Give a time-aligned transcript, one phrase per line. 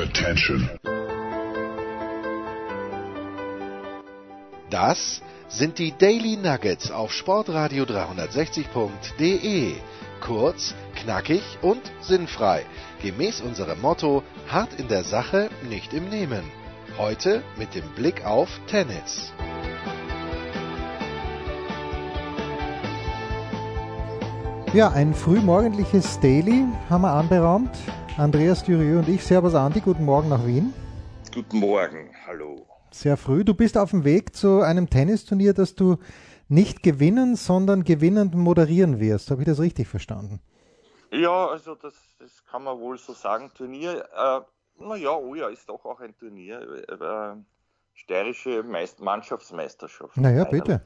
[0.00, 0.70] Attention.
[4.70, 9.74] Das sind die Daily Nuggets auf Sportradio 360.de.
[10.22, 12.64] Kurz, knackig und sinnfrei.
[13.02, 16.44] Gemäß unserem Motto: hart in der Sache, nicht im Nehmen.
[16.96, 19.34] Heute mit dem Blick auf Tennis.
[24.72, 27.76] Ja, ein frühmorgendliches Daily haben wir anberaumt.
[28.16, 29.24] Andreas Dürieu und ich.
[29.24, 30.74] Servus Andi, guten Morgen nach Wien.
[31.32, 32.66] Guten Morgen, hallo.
[32.90, 33.44] Sehr früh.
[33.44, 35.96] Du bist auf dem Weg zu einem Tennisturnier, das du
[36.48, 39.30] nicht gewinnen, sondern gewinnend moderieren wirst.
[39.30, 40.40] Habe ich das richtig verstanden?
[41.12, 43.50] Ja, also das, das kann man wohl so sagen.
[43.56, 44.40] Turnier, äh,
[44.84, 46.60] naja, oh ja, ist doch auch ein Turnier.
[46.88, 47.36] Äh,
[47.94, 50.16] steirische Meist Mannschaftsmeisterschaft.
[50.16, 50.82] Naja, bitte.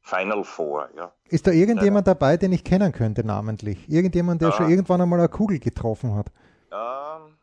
[0.00, 1.12] Final Four, ja.
[1.28, 2.14] Ist da irgendjemand ja.
[2.14, 3.88] dabei, den ich kennen könnte namentlich?
[3.88, 4.56] Irgendjemand, der ja.
[4.56, 6.32] schon irgendwann einmal eine Kugel getroffen hat?
[6.72, 7.36] Ähm,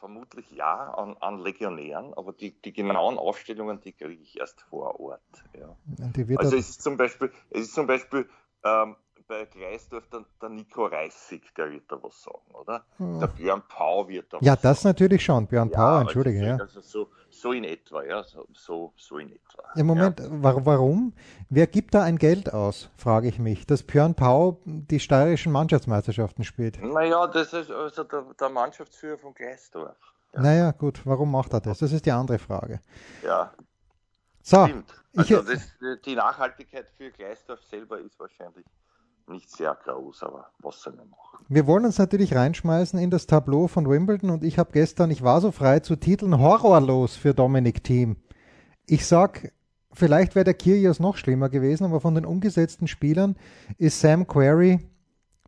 [0.00, 4.98] vermutlich ja, an, an, Legionären, aber die, die genauen Aufstellungen, die kriege ich erst vor
[5.00, 5.20] Ort.
[5.58, 5.76] Ja.
[6.36, 8.28] Also es ist zum Beispiel, es ist zum Beispiel
[8.64, 12.84] ähm, bei Kreisdorf der, der Nico Reißig, der wird da was sagen, oder?
[12.98, 13.20] Hm.
[13.20, 14.90] Der Björn Pau wird da ja, was Ja, das sagen.
[14.90, 16.40] natürlich schon, Björn ja, Pau, entschuldige.
[16.40, 16.56] Also, ja.
[16.58, 19.62] also so, so in etwa, ja, so, so, so in etwa.
[19.76, 20.28] Im Moment, ja.
[20.30, 21.12] warum?
[21.50, 26.44] Wer gibt da ein Geld aus, frage ich mich, dass Björn Pau die steirischen Mannschaftsmeisterschaften
[26.44, 26.82] spielt?
[26.82, 29.96] Naja, das ist also der, der Mannschaftsführer von Gleisdorf.
[30.32, 30.40] Ja.
[30.40, 31.78] Naja, gut, warum macht er das?
[31.78, 32.80] Das ist die andere Frage.
[33.22, 33.52] Ja.
[34.42, 34.94] So, Stimmt.
[35.16, 38.66] Also ich, das, die Nachhaltigkeit für Gleisdorf selber ist wahrscheinlich
[39.28, 41.44] nicht sehr groß, aber was soll man machen?
[41.48, 45.22] Wir wollen uns natürlich reinschmeißen in das Tableau von Wimbledon und ich habe gestern, ich
[45.22, 48.16] war so frei zu Titeln horrorlos für Dominik Thiem.
[48.86, 49.52] Ich sag,
[49.92, 53.36] vielleicht wäre der Kyrgios noch schlimmer gewesen, aber von den umgesetzten Spielern
[53.78, 54.80] ist Sam Query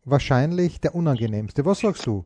[0.05, 1.65] wahrscheinlich der unangenehmste.
[1.65, 2.25] Was sagst du?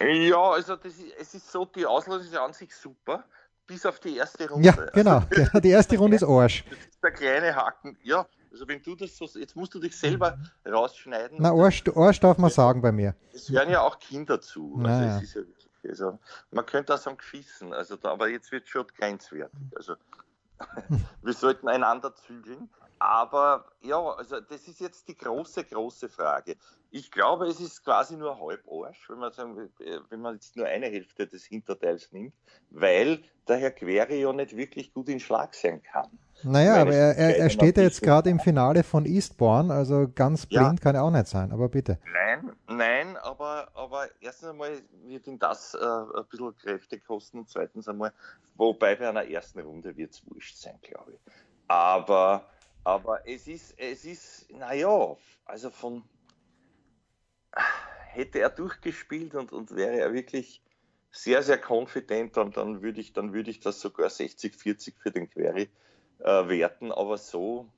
[0.00, 3.24] Ja, also ist, es ist so, die Auslösung ist an sich super,
[3.66, 4.68] bis auf die erste Runde.
[4.68, 5.22] Ja, genau.
[5.36, 6.64] Also, die erste Runde ist Arsch.
[6.68, 7.96] Das ist der kleine Haken.
[8.02, 10.72] Ja, also wenn du das so, jetzt musst du dich selber mhm.
[10.72, 11.38] rausschneiden.
[11.40, 13.14] Na, Arsch, Arsch darf man sagen bei mir.
[13.32, 14.78] Es hören ja auch Kinder zu.
[14.78, 15.16] Naja.
[15.16, 15.46] Also, ja
[15.88, 16.18] also
[16.50, 19.60] man könnte auch sagen gefissen, also da, aber jetzt wird schon grenzwertig.
[19.76, 19.94] Also
[21.22, 22.68] wir sollten einander zügeln.
[22.98, 26.56] Aber ja, also das ist jetzt die große, große Frage.
[26.90, 29.70] Ich glaube, es ist quasi nur halb Arsch, wenn man, sagen,
[30.08, 32.32] wenn man jetzt nur eine Hälfte des Hinterteils nimmt,
[32.70, 36.08] weil der Herr Query ja nicht wirklich gut in Schlag sein kann.
[36.44, 40.46] Naja, aber er, er, er steht ja jetzt gerade im Finale von Eastbourne, also ganz
[40.46, 40.82] blind ja.
[40.82, 41.98] kann er auch nicht sein, aber bitte.
[42.12, 44.70] Nein, nein, aber, aber erstens einmal
[45.04, 48.12] wird ihm das äh, ein bisschen Kräfte kosten und zweitens einmal,
[48.54, 51.32] wobei bei einer ersten Runde wird es wurscht sein, glaube ich.
[51.66, 52.44] Aber
[52.88, 56.02] aber es ist, es ist, naja, also von
[58.12, 60.62] hätte er durchgespielt und, und wäre er wirklich
[61.10, 65.30] sehr, sehr confident, dann, dann würde ich, dann würde ich das sogar 60-40 für den
[65.30, 65.70] Query
[66.20, 67.70] äh, werten, aber so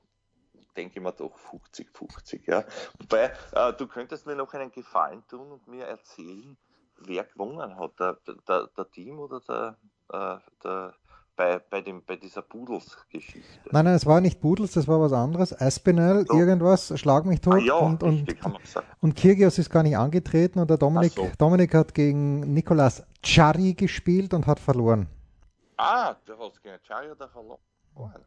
[0.75, 2.41] denke ich mir doch 50-50.
[2.45, 2.65] Ja.
[2.99, 6.57] Wobei, äh, du könntest mir noch einen Gefallen tun und mir erzählen,
[6.97, 9.77] wer gewonnen hat, der, der, der Team oder der,
[10.09, 10.95] äh, der
[11.41, 13.69] bei, bei, dem, bei dieser Pudels-Geschichte.
[13.71, 15.59] Nein, nein, es war nicht Pudels, das war was anderes.
[15.59, 16.37] Aspinall, so.
[16.37, 17.55] irgendwas, schlag mich tot.
[17.55, 18.35] Ah, ja, und, und,
[19.01, 21.31] und Kyrgios ist gar nicht angetreten und der Dominik, so.
[21.39, 25.07] Dominik hat gegen Nicolas Chari gespielt und hat verloren.
[25.77, 27.59] Ah, der hat gegen Chari oder verloren?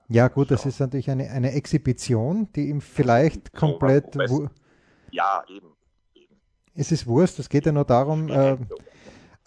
[0.09, 4.17] Ja, gut, das ist natürlich eine, eine Exhibition, die ihm vielleicht komplett.
[5.13, 5.69] Ja, eben,
[6.15, 6.35] eben.
[6.75, 8.57] Es ist Wurst, es geht ja nur darum, äh,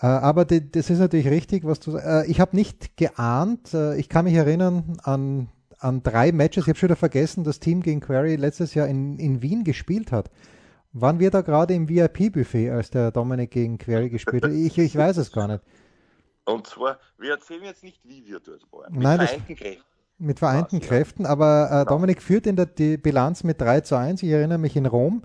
[0.06, 4.10] aber die, das ist natürlich richtig, was du äh, Ich habe nicht geahnt, äh, ich
[4.10, 5.50] kann mich erinnern an,
[5.80, 9.18] an drei Matches, ich habe schon wieder vergessen, das Team gegen Query letztes Jahr in,
[9.18, 10.30] in Wien gespielt hat.
[10.94, 14.52] Waren wir da gerade im VIP-Buffet, als der Dominik gegen Query gespielt hat?
[14.52, 15.64] Ich, ich weiß es gar nicht.
[16.46, 18.94] Und zwar, wir erzählen jetzt nicht, wie wir dort waren.
[18.94, 19.84] Mit Nein, vereinten das, Kräften.
[20.20, 21.86] Mit vereinten Kräften, aber äh, genau.
[21.86, 24.24] Dominik führt in der die Bilanz mit 3 zu 1.
[24.24, 25.24] Ich erinnere mich in Rom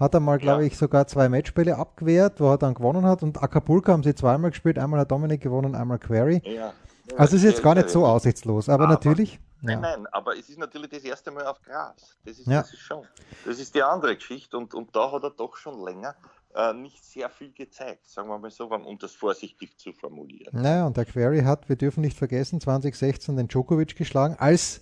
[0.00, 0.66] hat er mal, glaube ja.
[0.66, 3.22] ich, sogar zwei Matchspiele abgewehrt, wo er dann gewonnen hat.
[3.22, 6.42] Und Acapulco haben sie zweimal gespielt, einmal hat Dominik gewonnen, einmal Query.
[6.44, 6.72] Ja.
[7.16, 9.38] Also ist jetzt gar nicht so aussichtslos, aber, aber natürlich.
[9.62, 12.16] Nein, nein, aber es ist natürlich das erste Mal auf Gras.
[12.24, 13.06] Das ist, das ist schon.
[13.44, 16.14] Das ist die andere Geschichte und, und da hat er doch schon länger
[16.54, 20.62] äh, nicht sehr viel gezeigt, sagen wir mal so, um das vorsichtig zu formulieren.
[20.62, 24.80] Naja, und der Query hat, wir dürfen nicht vergessen, 2016 den Djokovic geschlagen als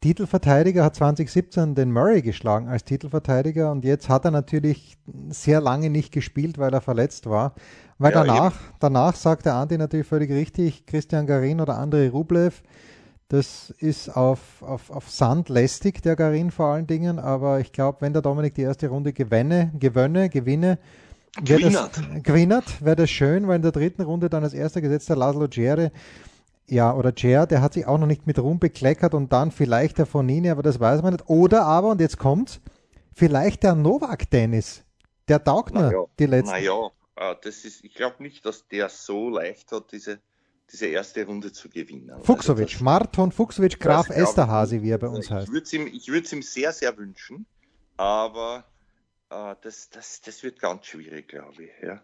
[0.00, 4.96] Titelverteidiger hat 2017 den Murray geschlagen als Titelverteidiger und jetzt hat er natürlich
[5.28, 7.54] sehr lange nicht gespielt, weil er verletzt war.
[7.98, 12.62] Weil ja, danach, danach sagt der Andi natürlich völlig richtig, Christian Garin oder Andrei Rublev,
[13.28, 17.98] das ist auf, auf, auf Sand lästig, der Garin vor allen Dingen, aber ich glaube,
[18.00, 20.78] wenn der Dominik die erste Runde gewinne, gewönne, gewinne,
[22.24, 25.92] Gewinnert wäre das schön, weil in der dritten Runde dann als erster gesetzter Laszlo Gere,
[26.66, 29.98] ja, oder Ger, der hat sich auch noch nicht mit Ruhm bekleckert und dann vielleicht
[29.98, 31.28] der Fonini, aber das weiß man nicht.
[31.28, 32.60] Oder aber, und jetzt kommt's,
[33.14, 34.84] vielleicht der Novak Dennis.
[35.28, 36.52] Der taugt mir ja, die letzten.
[36.52, 40.20] Naja, äh, das ist, ich glaube nicht, dass der so leicht hat, diese,
[40.72, 42.12] diese erste Runde zu gewinnen.
[42.22, 45.52] Fuchsovic, also Marton Fuchsovic, Graf Esterhasi, wie er bei uns ich heißt.
[45.52, 47.46] Würd's ihm, ich würde es ihm sehr, sehr wünschen,
[47.96, 48.64] aber
[49.30, 51.70] äh, das, das, das wird ganz schwierig, glaube ich.
[51.82, 52.00] Ja.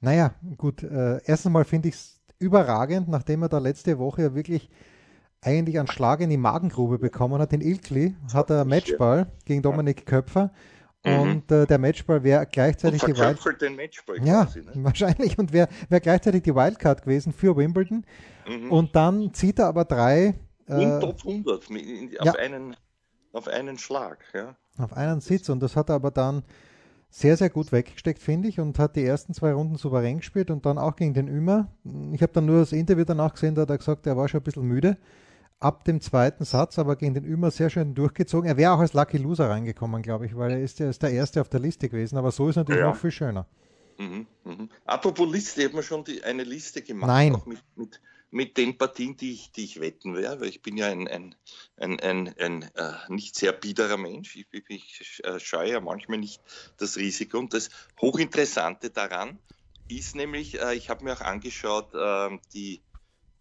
[0.00, 0.82] Naja, gut.
[0.82, 4.68] Äh, erstens mal finde ich es überragend, nachdem er da letzte Woche ja wirklich
[5.42, 7.52] eigentlich einen Schlag in die Magengrube bekommen hat.
[7.52, 10.52] In Ilkli hat er Matchball gegen Dominik Köpfer.
[11.04, 11.20] Mhm.
[11.20, 13.62] Und äh, der Matchball wäre gleichzeitig die Wildcard.
[13.62, 14.72] den Matchball ja, quasi, ne?
[14.74, 15.38] wahrscheinlich.
[15.38, 18.04] Und wäre wär gleichzeitig die Wildcard gewesen für Wimbledon.
[18.46, 18.70] Mhm.
[18.70, 20.34] Und dann zieht er aber drei.
[20.68, 22.32] Äh, in Top 100 auf, ja.
[22.34, 22.76] einen,
[23.32, 24.18] auf einen Schlag.
[24.34, 24.56] Ja.
[24.76, 25.48] Auf einen Sitz.
[25.48, 26.42] Und das hat er aber dann
[27.10, 30.64] sehr, sehr gut weggesteckt, finde ich, und hat die ersten zwei Runden souverän gespielt und
[30.64, 31.68] dann auch gegen den Ümer.
[32.12, 34.40] Ich habe dann nur das Interview danach gesehen, da hat er gesagt, er war schon
[34.40, 34.96] ein bisschen müde
[35.60, 38.48] ab dem zweiten Satz, aber gegen den Ümer sehr schön durchgezogen.
[38.48, 41.10] Er wäre auch als Lucky Loser reingekommen, glaube ich, weil er ist, er ist der
[41.10, 42.88] Erste auf der Liste gewesen, aber so ist natürlich ja.
[42.88, 43.46] noch viel schöner.
[43.98, 44.68] Mhm, mhm.
[44.86, 47.34] Apropos Liste, hat man schon die, eine Liste gemacht, Nein.
[47.34, 50.76] auch mit, mit, mit den Partien, die ich, die ich wetten werde, weil ich bin
[50.76, 51.34] ja ein, ein,
[51.76, 54.36] ein, ein, ein äh, nicht sehr biederer Mensch.
[54.36, 56.40] Ich, ich, ich äh, scheue ja manchmal nicht
[56.76, 57.38] das Risiko.
[57.38, 59.38] Und das Hochinteressante daran
[59.88, 62.80] ist nämlich, äh, ich habe mir auch angeschaut, ähm, die,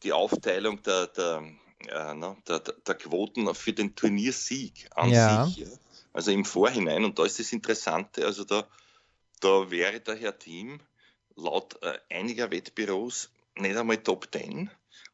[0.02, 1.44] die Aufteilung der, der
[1.88, 5.46] äh, ne, der, der, Quoten für den Turniersieg an ja.
[5.46, 5.58] sich.
[5.58, 5.68] Ja.
[6.14, 7.06] Also im Vorhinein.
[7.06, 8.68] Und da ist das Interessante, also da,
[9.40, 10.80] da wäre der Herr Team
[11.36, 14.70] laut äh, einiger Wettbüros nicht einmal Top 10.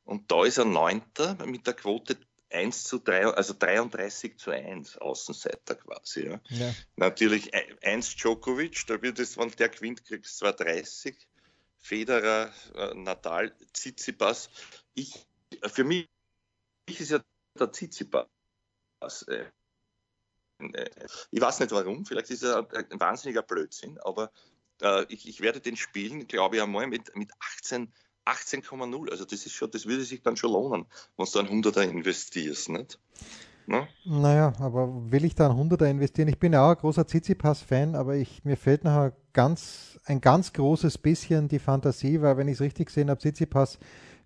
[0.06, 2.18] Und da ist er Neunter mit der Quote
[2.52, 6.28] 1 zu 3, also 33 zu 1 Außenseiter quasi.
[6.28, 6.40] Ja.
[6.50, 6.74] ja.
[6.96, 11.28] Natürlich 1 äh, Djokovic, da wird es, wenn der gewinnt, kriegst du 230.
[11.78, 14.50] Federer, äh, Natal, Tsitsipas.
[14.96, 15.28] Ich,
[15.68, 16.08] für mich
[16.88, 17.22] ist ja
[17.60, 18.28] der Tsitsipas.
[19.28, 19.46] Äh,
[20.60, 20.90] äh,
[21.30, 24.32] ich weiß nicht warum, vielleicht ist er ein wahnsinniger Blödsinn, aber
[24.82, 27.94] äh, ich, ich, werde den spielen, glaube ich, einmal mit, mit 18,
[28.26, 29.12] 18,0.
[29.12, 30.86] Also das ist schon, das würde sich dann schon lohnen,
[31.18, 33.00] wenn du einen 100er investierst, nicht?
[33.68, 33.88] Ne?
[34.04, 36.28] Naja, aber will ich da einen 100er investieren?
[36.28, 40.54] Ich bin ja auch ein großer Tsitsipas-Fan, aber ich, mir fehlt nachher ganz, ein ganz
[40.54, 43.80] großes bisschen die Fantasie, weil wenn ich es richtig gesehen habe, Tsitsipas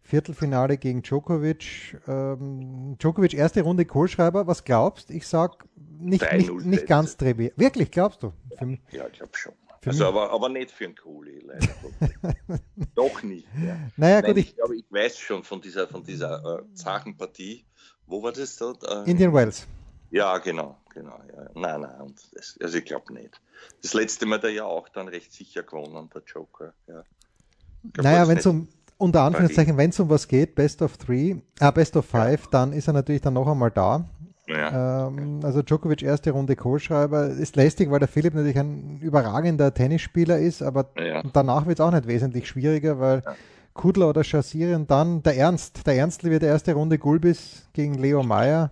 [0.09, 1.97] Viertelfinale gegen Djokovic.
[2.07, 4.47] Ähm, Djokovic, erste Runde Kohlschreiber.
[4.47, 5.11] Was glaubst?
[5.11, 5.65] Ich sag
[5.99, 7.51] nicht, nicht, nicht ganz trivial.
[7.55, 8.33] Wirklich, glaubst du?
[8.91, 9.53] ja, ich glaube schon.
[9.85, 11.67] Also, aber, aber nicht für einen Kohli, leider.
[12.95, 13.47] Doch nicht.
[13.63, 13.77] Ja.
[13.97, 17.65] Naja, Nein, gut, ich, ich glaube, ich weiß schon von dieser, von dieser äh, Zachenpartie.
[18.07, 18.83] Wo war das dort?
[18.83, 19.67] Äh, Indian Wells.
[20.11, 21.19] Ja, genau, genau.
[21.35, 21.49] Ja.
[21.53, 23.39] Nein, nein, und das, also ich glaube nicht.
[23.81, 26.73] Das letzte Mal der ja auch dann recht sicher gewonnen, der Joker.
[26.87, 27.03] Ja.
[27.93, 28.67] Glaub, naja, wenn es um
[28.97, 32.73] unter Anführungszeichen, wenn es um was geht, Best of Three, äh, Best of Five, dann
[32.73, 34.09] ist er natürlich dann noch einmal da.
[34.49, 35.07] Ja.
[35.07, 40.39] Ähm, also Djokovic erste Runde Kohlschreiber ist lästig, weil der Philipp natürlich ein überragender Tennisspieler
[40.39, 41.23] ist, aber ja.
[41.33, 43.35] danach wird es auch nicht wesentlich schwieriger, weil ja.
[43.73, 45.85] Kudler oder Chassiri und dann der Ernst.
[45.85, 48.71] Der Ernst wird erste Runde Gulbis gegen Leo Meyer.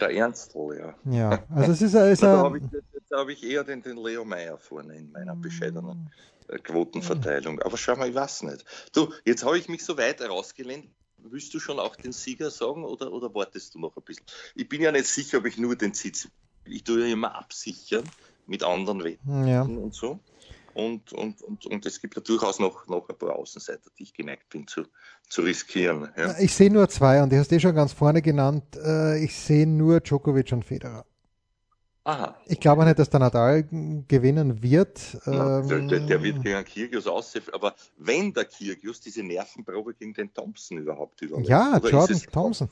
[0.00, 0.94] Der Ernst wohl, ja.
[1.04, 2.64] Ja, also es ist, ist Da habe ich,
[3.12, 6.10] hab ich, eher den, den Leo Meyer vorne in meiner bescheidenen
[6.48, 7.60] äh, Quotenverteilung.
[7.60, 8.64] Aber schau mal, ich weiß nicht.
[8.94, 10.86] Du, jetzt habe ich mich so weit herausgelehnt.
[11.24, 14.24] Willst du schon auch den Sieger sagen oder, oder wartest du noch ein bisschen?
[14.54, 16.28] Ich bin ja nicht sicher, ob ich nur den Sitz.
[16.64, 18.04] Ich tue ja immer absichern
[18.46, 19.62] mit anderen Wetten ja.
[19.62, 20.18] und so.
[20.74, 24.14] Und, und, und, und es gibt ja durchaus noch, noch ein paar Außenseiter, die ich
[24.14, 24.84] geneigt bin zu,
[25.28, 26.08] zu riskieren.
[26.16, 26.38] Ja.
[26.38, 28.76] Ich sehe nur zwei und die hast du eh schon ganz vorne genannt.
[28.76, 31.04] Äh, ich sehe nur Djokovic und Federer.
[32.10, 32.34] Aha.
[32.46, 33.62] Ich glaube nicht, dass der Nadal
[34.08, 35.16] gewinnen wird.
[35.26, 39.94] Na, der, der, der, wird ähm, gegen Kyrgios aussehen, aber wenn der Kyrgios diese Nervenprobe
[39.94, 41.48] gegen den Thompson überhaupt überlebt.
[41.48, 42.68] Ja, Jordan Thompson.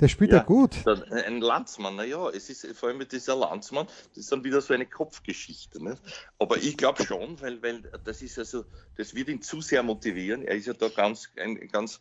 [0.00, 0.76] Der spielt ja, ja gut.
[0.86, 4.72] Ein Landsmann, naja, es ist vor allem mit dieser Landsmann, das ist dann wieder so
[4.72, 5.82] eine Kopfgeschichte.
[5.82, 5.98] Ne?
[6.38, 8.64] Aber ich glaube schon, weil, weil das ist also,
[8.96, 10.42] das wird ihn zu sehr motivieren.
[10.42, 12.00] Er ist ja da ganz, ein ganz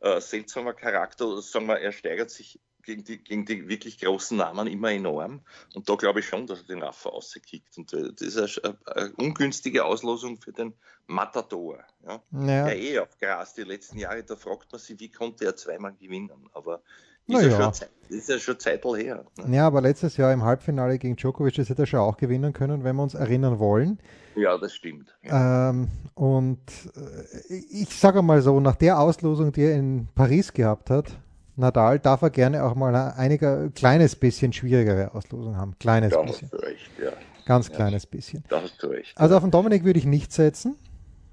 [0.00, 4.66] äh, seltsamer Charakter, sagen wir, er steigert sich gegen die, gegen die wirklich großen Namen
[4.68, 5.42] immer enorm.
[5.74, 7.76] Und da glaube ich schon, dass er den Raffer rauskickt.
[7.76, 10.72] Und äh, das ist eine, eine, ungünstige Auslosung für den
[11.06, 11.80] Matador.
[12.06, 12.22] Ja?
[12.32, 12.64] Ja.
[12.64, 15.94] Der eh auf Gras die letzten Jahre, da fragt man sich, wie konnte er zweimal
[16.00, 16.48] gewinnen?
[16.54, 16.80] Aber
[17.26, 17.72] ist, ja, ja.
[17.72, 19.24] Zeit, ist ja schon Zeit her.
[19.44, 19.56] Ne?
[19.56, 22.84] Ja, aber letztes Jahr im Halbfinale gegen Djokovic, das hätte er schon auch gewinnen können,
[22.84, 23.98] wenn wir uns erinnern wollen.
[24.36, 25.16] Ja, das stimmt.
[25.24, 25.70] Ja.
[25.70, 26.60] Ähm, und
[26.94, 31.18] äh, ich sage mal so, nach der Auslosung, die er in Paris gehabt hat,
[31.56, 35.78] Nadal darf er gerne auch mal ein einiger kleines bisschen schwierigere Auslosung haben.
[35.78, 36.48] Kleines ja, bisschen.
[36.50, 37.12] Recht, ja.
[37.46, 38.10] Ganz kleines ja.
[38.10, 38.44] bisschen.
[38.48, 39.16] Da hast du recht.
[39.16, 40.76] Also auf den Dominik würde ich nicht setzen.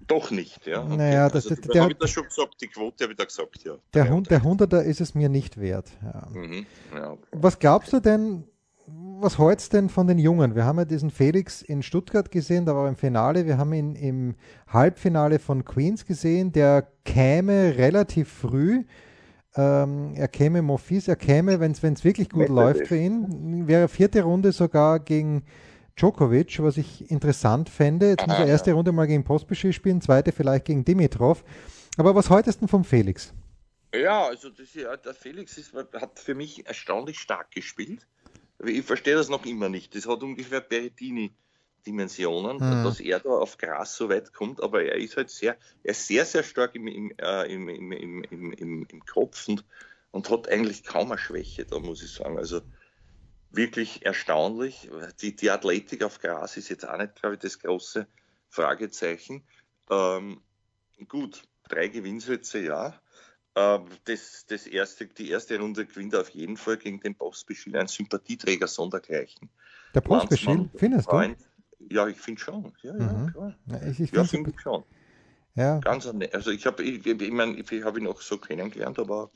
[0.08, 0.84] Doch nicht, ja.
[0.84, 0.98] Okay.
[0.98, 3.63] Naja, das, also, der, habe ich das schon gesagt, die Quote habe ich da gesagt,
[3.63, 3.75] ja.
[3.94, 5.92] Der, Hund, der Hunderter ist es mir nicht wert.
[6.01, 6.27] Ja.
[6.34, 6.65] Mhm.
[6.94, 7.27] Ja, okay.
[7.32, 8.44] Was glaubst du denn,
[8.86, 10.56] was hältst denn von den Jungen?
[10.56, 13.46] Wir haben ja diesen Felix in Stuttgart gesehen, da war er im Finale.
[13.46, 14.36] Wir haben ihn im
[14.68, 16.51] Halbfinale von Queens gesehen.
[16.51, 18.84] Der käme relativ früh.
[19.55, 23.88] Ähm, er käme Mofis, er käme, wenn es wirklich gut Mette läuft für ihn, wäre
[23.88, 25.43] vierte Runde sogar gegen
[25.95, 28.10] Djokovic, was ich interessant fände.
[28.10, 28.74] Jetzt muss er erste.
[28.74, 31.43] Runde mal gegen Pospischil spielen, zweite vielleicht gegen Dimitrov.
[31.98, 33.33] Aber was haltest du vom Felix?
[33.93, 38.07] Ja, also das, ja, der Felix ist, hat für mich erstaunlich stark gespielt.
[38.65, 39.93] Ich verstehe das noch immer nicht.
[39.95, 40.62] Das hat ungefähr
[41.83, 42.83] Berrettini-Dimensionen, mhm.
[42.83, 46.07] dass er da auf Gras so weit kommt, aber er ist halt sehr, er ist
[46.07, 49.65] sehr, sehr stark im, im, äh, im, im, im, im, im, Kopf und,
[50.11, 52.37] und hat eigentlich kaum eine Schwäche, da muss ich sagen.
[52.37, 52.61] Also
[53.51, 54.89] wirklich erstaunlich.
[55.21, 58.07] Die, die Athletik auf Gras ist jetzt auch nicht, glaube ich, das große
[58.49, 59.43] Fragezeichen.
[59.89, 60.41] Ähm,
[61.07, 62.99] gut, drei Gewinnsätze, ja.
[63.55, 67.87] Ähm, das, das erste, die erste Runde gewinnt auf jeden Fall gegen den Postbeschil, ein
[67.87, 69.49] Sympathieträger sondergleichen.
[69.93, 71.45] Der Postbeschil, findest Freund, du?
[71.89, 72.73] Ja, ich finde schon.
[72.81, 73.27] Ja, ja, mhm.
[73.27, 73.55] klar.
[73.67, 74.83] Ja, ich, ich ja, finde schon.
[75.55, 75.79] Ja.
[75.79, 79.29] Ganz, also ich habe, ich, ich, mein, ich habe ihn auch so kennengelernt, aber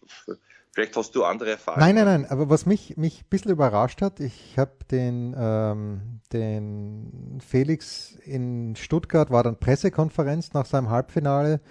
[0.71, 1.85] vielleicht hast du andere Erfahrungen.
[1.85, 6.21] Nein, nein, nein, aber was mich, mich ein bisschen überrascht hat, ich habe den, ähm,
[6.33, 11.61] den Felix in Stuttgart, war dann Pressekonferenz nach seinem Halbfinale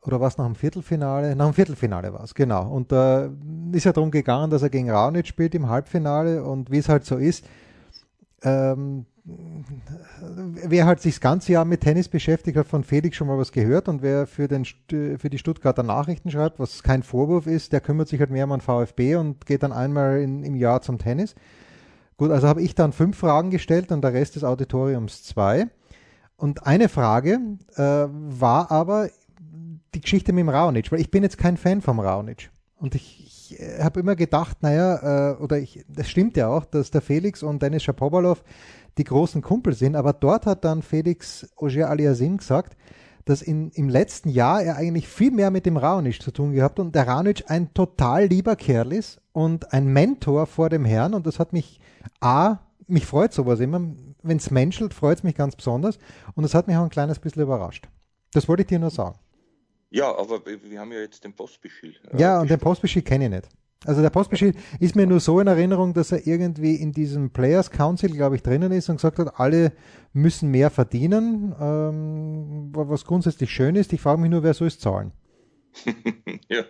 [0.00, 1.36] oder was nach dem Viertelfinale?
[1.36, 2.70] Nach dem Viertelfinale war es, genau.
[2.70, 3.30] Und da äh,
[3.76, 7.04] ist ja darum gegangen, dass er gegen Raonic spielt im Halbfinale und wie es halt
[7.04, 7.44] so ist,
[8.42, 9.04] ähm,
[10.20, 13.52] wer halt sich das ganze Jahr mit Tennis beschäftigt, hat von Felix schon mal was
[13.52, 17.80] gehört und wer für, den, für die Stuttgarter Nachrichten schreibt, was kein Vorwurf ist, der
[17.80, 20.98] kümmert sich halt mehr um den VfB und geht dann einmal in, im Jahr zum
[20.98, 21.34] Tennis.
[22.16, 25.68] Gut, also habe ich dann fünf Fragen gestellt und der Rest des Auditoriums zwei.
[26.36, 27.38] Und eine Frage
[27.76, 29.08] äh, war aber
[29.94, 32.50] die Geschichte mit dem Raonic, weil ich bin jetzt kein Fan vom Raonic.
[32.80, 36.64] Und ich, ich äh, habe immer gedacht, naja, äh, oder ich, das stimmt ja auch,
[36.64, 38.42] dass der Felix und Dennis Shapovalov
[38.98, 42.76] die großen Kumpel sind, aber dort hat dann Felix Auger Aliasim gesagt,
[43.24, 46.78] dass in, im letzten Jahr er eigentlich viel mehr mit dem Raonic zu tun gehabt
[46.78, 51.26] und der Raonic ein total lieber Kerl ist und ein Mentor vor dem Herrn und
[51.26, 51.80] das hat mich
[52.20, 53.80] A, mich freut sowas immer,
[54.22, 55.98] wenn es menschelt, freut es mich ganz besonders
[56.34, 57.88] und das hat mich auch ein kleines bisschen überrascht.
[58.32, 59.18] Das wollte ich dir nur sagen.
[59.90, 62.00] Ja, aber wir haben ja jetzt den Postbeschied.
[62.12, 63.48] Äh, ja, und den Postbeschied kenne ich nicht.
[63.84, 67.70] Also der Postbeschied ist mir nur so in Erinnerung, dass er irgendwie in diesem Players
[67.70, 69.72] Council, glaube ich, drinnen ist und gesagt hat, alle
[70.12, 73.92] müssen mehr verdienen, ähm, was grundsätzlich schön ist.
[73.92, 75.12] Ich frage mich nur, wer soll es zahlen?
[76.48, 76.64] ja,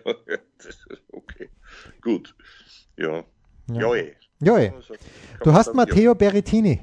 [0.57, 1.49] das ist okay.
[2.01, 2.35] Gut.
[2.95, 3.23] Ja.
[3.71, 4.03] Ja, ja.
[4.41, 4.71] Ja, eh.
[5.43, 6.79] Du hast Matteo Berrettini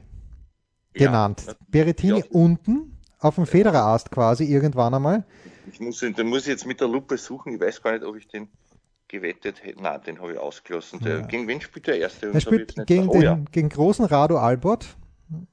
[0.92, 1.44] genannt.
[1.46, 2.24] Ja, Berrettini ja.
[2.30, 5.24] unten auf dem Federerast quasi irgendwann einmal.
[5.70, 7.54] Ich muss, den muss ich jetzt mit der Lupe suchen.
[7.54, 8.48] Ich weiß gar nicht, ob ich den
[9.08, 9.82] gewettet hätte.
[9.82, 11.00] Nein, den habe ich ausgelassen.
[11.00, 11.26] Der, ja.
[11.26, 12.32] Gegen wen spielt der erste?
[12.32, 13.38] Er spielt gegen, den, oh, ja.
[13.52, 14.96] gegen großen Rado Albert.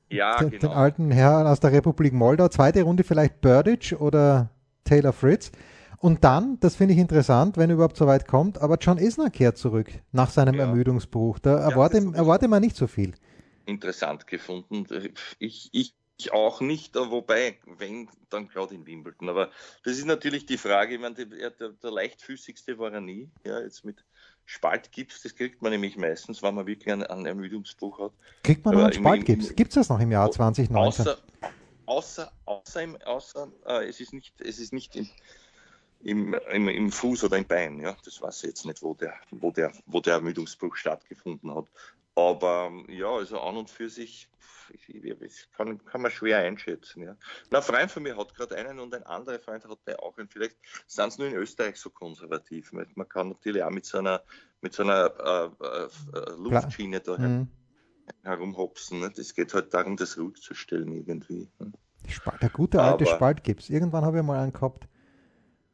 [0.10, 0.62] Ja, den, genau.
[0.62, 2.48] Den alten Herrn aus der Republik Moldau.
[2.48, 4.50] Zweite Runde vielleicht Burdage oder
[4.83, 5.51] Taylor Fritz.
[5.98, 9.29] Und dann, das finde ich interessant, wenn er überhaupt so weit kommt, aber John Isner
[9.29, 10.65] kehrt zurück nach seinem ja.
[10.65, 11.39] Ermüdungsbruch.
[11.39, 13.13] Da erwarte, erwarte man nicht so viel.
[13.65, 14.86] Interessant gefunden.
[15.39, 19.29] Ich, ich ich auch nicht, wobei, wenn, dann gerade in Wimbledon.
[19.29, 19.50] Aber
[19.84, 23.29] das ist natürlich die Frage, ich meine, der, der, der leichtfüßigste war er nie.
[23.46, 24.03] Ja, jetzt mit
[24.46, 28.12] Spaltgips, das kriegt man nämlich meistens, wenn man wirklich einen, einen Ermüdungsbruch hat.
[28.43, 29.55] Kriegt man noch einen Spaltgips?
[29.55, 31.08] Gibt es das noch im Jahr 2019?
[31.08, 31.17] Außer,
[31.86, 35.10] außer, außer, im, außer äh, es ist nicht, es ist nicht im,
[36.03, 37.79] im, im, im, Fuß oder im Bein.
[37.79, 37.96] Ja?
[38.03, 41.65] Das weiß ich jetzt nicht, wo der, wo, der, wo der Ermüdungsbruch stattgefunden hat.
[42.15, 44.29] Aber ja, also an und für sich
[44.70, 47.03] ich, kann, kann man schwer einschätzen.
[47.03, 47.15] Ja.
[47.50, 50.17] Na, ein Freund von mir hat gerade einen und ein anderer Freund hat der auch
[50.17, 50.29] einen.
[50.29, 52.72] Vielleicht sind es nur in Österreich so konservativ.
[52.72, 54.22] Man kann natürlich auch mit so einer,
[54.62, 57.48] mit so einer äh, äh, Luftschiene da mhm.
[58.24, 59.00] herumhopsen.
[59.00, 59.12] Ne?
[59.15, 61.50] Das geht halt darum, das ruhig zu stellen irgendwie.
[61.60, 61.72] Ne?
[62.41, 63.70] Der gute alte Aber, Spalt gibt es.
[63.70, 64.88] Irgendwann habe ich mal einen gehabt.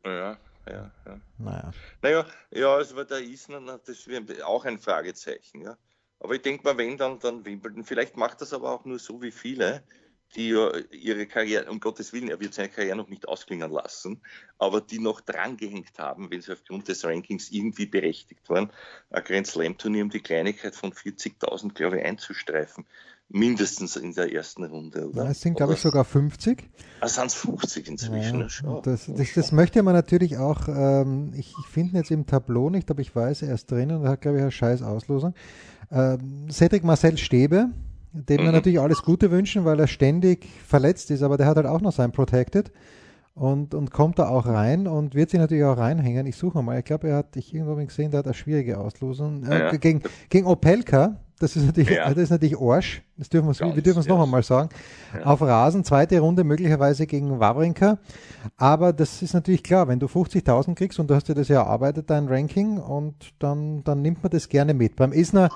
[0.06, 1.20] Ja, ja, ja.
[1.38, 1.72] Naja.
[2.02, 5.78] Naja, ja, also der Isner, das wäre auch ein Fragezeichen, ja.
[6.20, 7.84] Aber ich denke mal, wenn dann, dann Wimbledon.
[7.84, 9.84] Vielleicht macht das aber auch nur so wie viele,
[10.36, 14.22] die ja ihre Karriere, um Gottes Willen, er wird seine Karriere noch nicht ausklingen lassen,
[14.58, 18.72] aber die noch drangehängt haben, wenn sie aufgrund des Rankings irgendwie berechtigt waren,
[19.10, 22.86] ein Grand Slam Turnier um die Kleinigkeit von 40.000, glaube ich, einzustreifen.
[23.32, 25.26] Mindestens in der ersten Runde, oder?
[25.26, 26.68] Ja, es sind, glaube ich, sogar 50.
[27.00, 28.40] Ah, sind es 50 inzwischen?
[28.40, 32.72] Ja, das, das, das, möchte man natürlich auch, ähm, ich, ich finde jetzt im Tableau
[32.72, 35.36] nicht, aber ich weiß, er ist drinnen und hat, glaube ich, eine scheiß Auslosung.
[35.92, 37.70] Ähm, Cedric Marcel Stäbe
[38.12, 38.54] dem wir mhm.
[38.54, 41.92] natürlich alles Gute wünschen, weil er ständig verletzt ist, aber der hat halt auch noch
[41.92, 42.72] sein Protected
[43.36, 46.26] und, und kommt da auch rein und wird sich natürlich auch reinhängen.
[46.26, 49.44] Ich suche mal, ich glaube, er hat, ich irgendwo gesehen, der hat eine schwierige Auslosung.
[49.44, 49.72] Äh, ja.
[49.76, 52.10] gegen, gegen Opelka, das ist natürlich, ja.
[52.10, 54.70] das ist natürlich Arsch, das dürfen wir, wir dürfen es noch einmal sagen.
[55.14, 55.26] Ja.
[55.26, 58.00] Auf Rasen, zweite Runde möglicherweise gegen Wawrinka.
[58.58, 61.62] Aber das ist natürlich klar, wenn du 50.000 kriegst und du hast dir das ja
[61.62, 64.98] erarbeitet, dein Ranking, und dann, dann nimmt man das gerne mit.
[64.98, 65.50] Beim Isner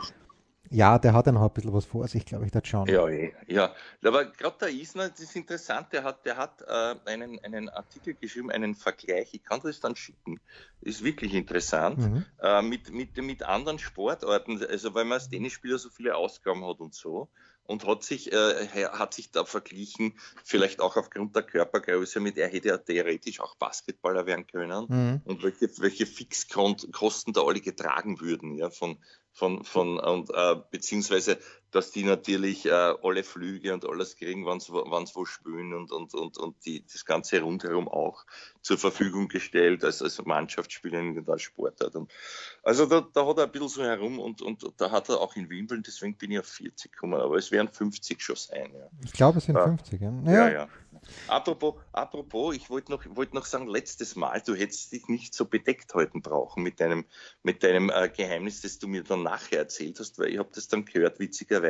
[0.73, 2.87] ja, der hat ja noch ein bisschen was vor sich, glaube ich, der John.
[2.87, 3.73] Ja, eh, ja.
[4.03, 8.15] Aber gerade der Isner, das ist interessant, der hat, der hat äh, einen, einen Artikel
[8.15, 10.39] geschrieben, einen Vergleich, ich kann das dann schicken,
[10.81, 12.25] ist wirklich interessant, mhm.
[12.41, 16.79] äh, mit, mit, mit anderen Sportarten, also weil man als Tennisspieler so viele Ausgaben hat
[16.79, 17.29] und so
[17.65, 22.49] und hat sich, äh, hat sich da verglichen, vielleicht auch aufgrund der Körpergröße, mit er
[22.49, 25.21] hätte er theoretisch auch Basketballer werden können mhm.
[25.23, 28.97] und welche, welche Fixkosten da alle getragen würden, ja, von,
[29.33, 31.39] von, von und äh, beziehungsweise
[31.73, 36.13] dass die natürlich äh, alle Flüge und alles kriegen, wenn sie wo spielen und, und,
[36.13, 38.25] und, und die, das Ganze rundherum auch
[38.61, 41.95] zur Verfügung gestellt als, als Mannschaftsspieler in der Sportart.
[41.95, 42.11] Und
[42.63, 45.35] also da, da hat er ein bisschen so herum und, und da hat er auch
[45.35, 48.71] in Wimbledon, deswegen bin ich auf 40 gekommen, aber es werden 50 schon sein.
[48.73, 48.89] Ja.
[49.03, 49.63] Ich glaube, es sind ja.
[49.63, 50.01] 50.
[50.01, 50.49] Ja, ja.
[50.49, 50.69] ja.
[51.27, 55.45] Apropos, apropos, ich wollte noch, wollt noch sagen, letztes Mal, du hättest dich nicht so
[55.45, 57.05] bedeckt halten brauchen mit deinem,
[57.41, 60.67] mit deinem äh, Geheimnis, das du mir dann nachher erzählt hast, weil ich habe das
[60.67, 61.62] dann gehört, witzigerweise,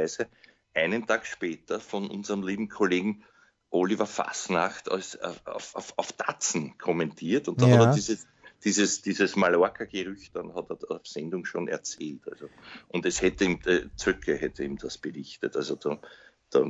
[0.74, 3.24] einen Tag später von unserem lieben Kollegen
[3.70, 7.78] Oliver Fassnacht als, äh, auf, auf, auf Datsen kommentiert und da ja.
[7.78, 8.28] hat er dieses,
[8.64, 12.22] dieses, dieses Mallorca-Gerücht dann hat er auf Sendung schon erzählt.
[12.30, 12.50] Also,
[12.90, 15.56] und es hätte ihm, äh, Zöcke hätte ihm das berichtet.
[15.56, 16.00] Also da,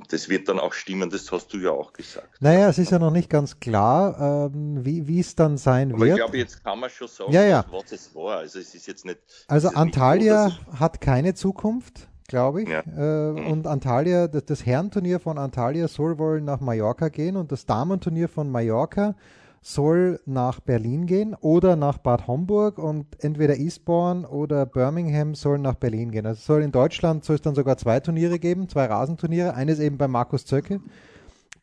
[0.09, 2.41] das wird dann auch stimmen, das hast du ja auch gesagt.
[2.41, 6.11] Naja, es ist ja noch nicht ganz klar, ähm, wie es dann sein Aber wird.
[6.11, 7.65] ich glaube, jetzt kann man schon sagen, ja, ja.
[7.69, 8.37] was es war.
[8.37, 9.19] Also es ist jetzt nicht.
[9.47, 12.69] Also Antalya so, hat keine Zukunft, glaube ich.
[12.69, 12.81] Ja.
[12.81, 13.47] Äh, mhm.
[13.47, 18.29] Und Antalya, das, das Herrenturnier von Antalya soll wohl nach Mallorca gehen und das Damenturnier
[18.29, 19.15] von Mallorca
[19.61, 25.75] soll nach Berlin gehen oder nach Bad Homburg und entweder Eastbourne oder Birmingham sollen nach
[25.75, 26.25] Berlin gehen.
[26.25, 29.53] Also soll in Deutschland soll es dann sogar zwei Turniere geben, zwei Rasenturniere.
[29.53, 30.81] Eines eben bei Markus Zöcke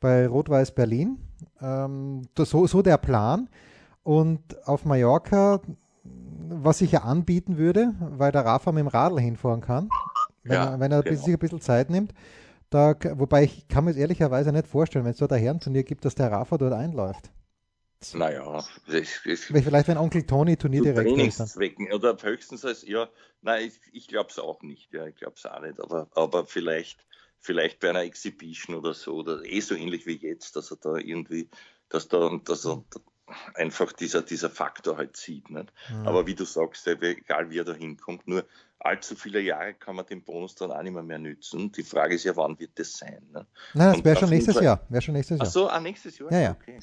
[0.00, 1.18] bei Rot-Weiß Berlin.
[1.60, 3.48] Ähm, so, so der Plan.
[4.02, 5.60] Und auf Mallorca,
[6.48, 9.90] was ich ja anbieten würde, weil der Rafa mit dem Radl hinfahren kann,
[10.42, 11.20] wenn ja, er, wenn er genau.
[11.20, 12.12] sich ein bisschen Zeit nimmt.
[12.70, 16.04] Da, wobei ich kann mir es ehrlicherweise nicht vorstellen, wenn es dort ein Herrenturnier gibt,
[16.04, 17.30] dass der Rafa dort einläuft.
[18.14, 21.58] Naja, ich, ich, vielleicht wenn Onkel Tony Turnierdirektor ist.
[21.92, 23.10] Oder höchstens als, ja,
[23.42, 26.46] nein, ich, ich glaube es auch nicht, ja, ich glaube es auch nicht, aber, aber
[26.46, 27.04] vielleicht,
[27.40, 30.96] vielleicht bei einer Exhibition oder so, oder eh so ähnlich wie jetzt, dass er da
[30.96, 31.50] irgendwie,
[31.90, 32.82] dass da, dass er
[33.54, 35.50] einfach dieser, dieser Faktor halt sieht.
[35.50, 35.72] Nicht?
[35.90, 36.06] Mhm.
[36.06, 38.46] Aber wie du sagst, egal wie er da hinkommt, nur
[38.80, 41.70] allzu viele Jahre kann man den Bonus dann auch nicht mehr, mehr nützen.
[41.72, 43.22] Die Frage ist ja, wann wird das sein?
[43.32, 43.46] Ne?
[43.74, 44.80] Nein, das wäre schon nächstes Jahr.
[44.88, 45.46] Wäre schon nächstes Jahr.
[45.46, 46.32] Ach so, ah, nächstes Jahr?
[46.32, 46.56] Ja, ja.
[46.60, 46.78] Okay.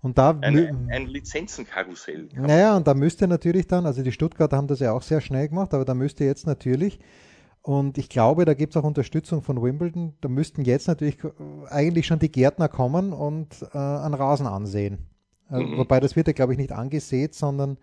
[0.00, 2.28] Und da ein, ein Lizenzenkarussell.
[2.34, 5.48] Naja, und da müsste natürlich dann, also die Stuttgarter haben das ja auch sehr schnell
[5.48, 7.00] gemacht, aber da müsste jetzt natürlich,
[7.62, 11.18] und ich glaube, da gibt es auch Unterstützung von Wimbledon, da müssten jetzt natürlich
[11.68, 15.08] eigentlich schon die Gärtner kommen und äh, einen Rasen ansehen.
[15.50, 15.78] Äh, mhm.
[15.78, 17.76] Wobei das wird ja, glaube ich, nicht angesät, sondern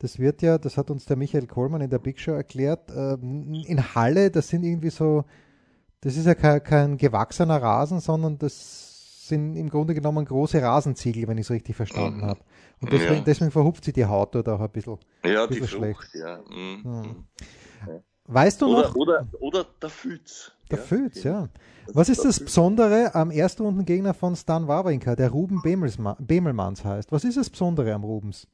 [0.00, 3.14] das wird ja, das hat uns der Michael Kohlmann in der Big Show erklärt, äh,
[3.14, 5.24] in Halle, das sind irgendwie so,
[6.00, 11.28] das ist ja kein, kein gewachsener Rasen, sondern das sind im Grunde genommen große Rasenziegel,
[11.28, 12.26] wenn ich es richtig verstanden mhm.
[12.26, 12.40] habe.
[12.80, 13.20] Und deswegen, ja.
[13.20, 16.08] deswegen, verhupft sie die Haut dort auch ein bisschen, ja, ein bisschen die schlecht.
[16.14, 16.40] ja.
[16.50, 16.82] Mhm.
[16.82, 17.26] Mhm.
[18.24, 18.94] Weißt du oder, noch?
[18.96, 20.52] Oder, oder der Fütz.
[20.70, 21.48] Der ja, Fütz, ja.
[21.92, 27.12] Was ist das Besondere am Erstrundengegner von Stan Wawrinka, der Ruben Bemelmanns heißt?
[27.12, 28.46] Was ist das Besondere am Rubens?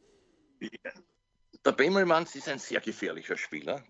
[1.66, 3.82] Der Bemelmanns ist ein sehr gefährlicher Spieler.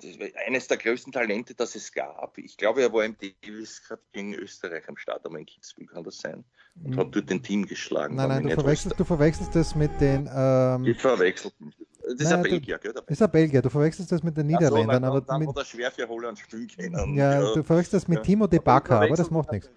[0.46, 2.38] Eines der größten Talente, das es gab.
[2.38, 6.02] Ich glaube, er war im Davis gerade gegen Österreich am Start, aber in Kitzbühel kann
[6.02, 6.42] das sein.
[6.82, 7.00] Und mhm.
[7.00, 8.16] hat dort den Team geschlagen.
[8.16, 10.26] Nein, nein, du verwechselst, du verwechselst, das mit den.
[10.34, 11.52] Ähm, ich verwechsel.
[11.58, 12.94] Das ist ein Belgier, gell?
[12.94, 13.60] Das ist ein Belgier.
[13.60, 15.02] Du verwechselst das mit den Niederländern.
[15.02, 17.14] So, aber dann mit, er schwer für Holland spielen können.
[17.14, 18.22] Ja, ja, du verwechselst das mit ja.
[18.22, 19.68] Timo de Baca, aber das macht nichts.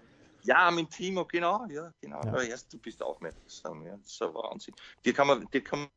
[0.44, 1.66] Ja, mit Timo, genau.
[1.68, 2.22] Ja, genau.
[2.24, 2.42] Ja.
[2.44, 3.84] Erst, du bist auch aufmerksam.
[3.84, 3.96] Ja.
[3.98, 4.74] Das ist ein Wahnsinn.
[5.04, 5.88] Dir kann man, dir kann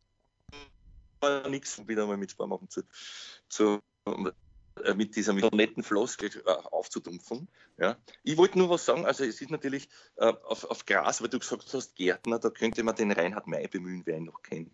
[1.50, 2.84] nichts wieder mal mit Sport machen zu,
[3.48, 3.80] zu
[4.84, 7.48] äh, mit dieser mit netten Floskel äh, aufzudumpfen.
[7.78, 7.98] Ja.
[8.24, 11.40] Ich wollte nur was sagen, also es ist natürlich äh, auf, auf Gras, weil du
[11.40, 14.72] gesagt hast, Gärtner, da könnte man den Reinhard May bemühen, wer ihn noch kennt.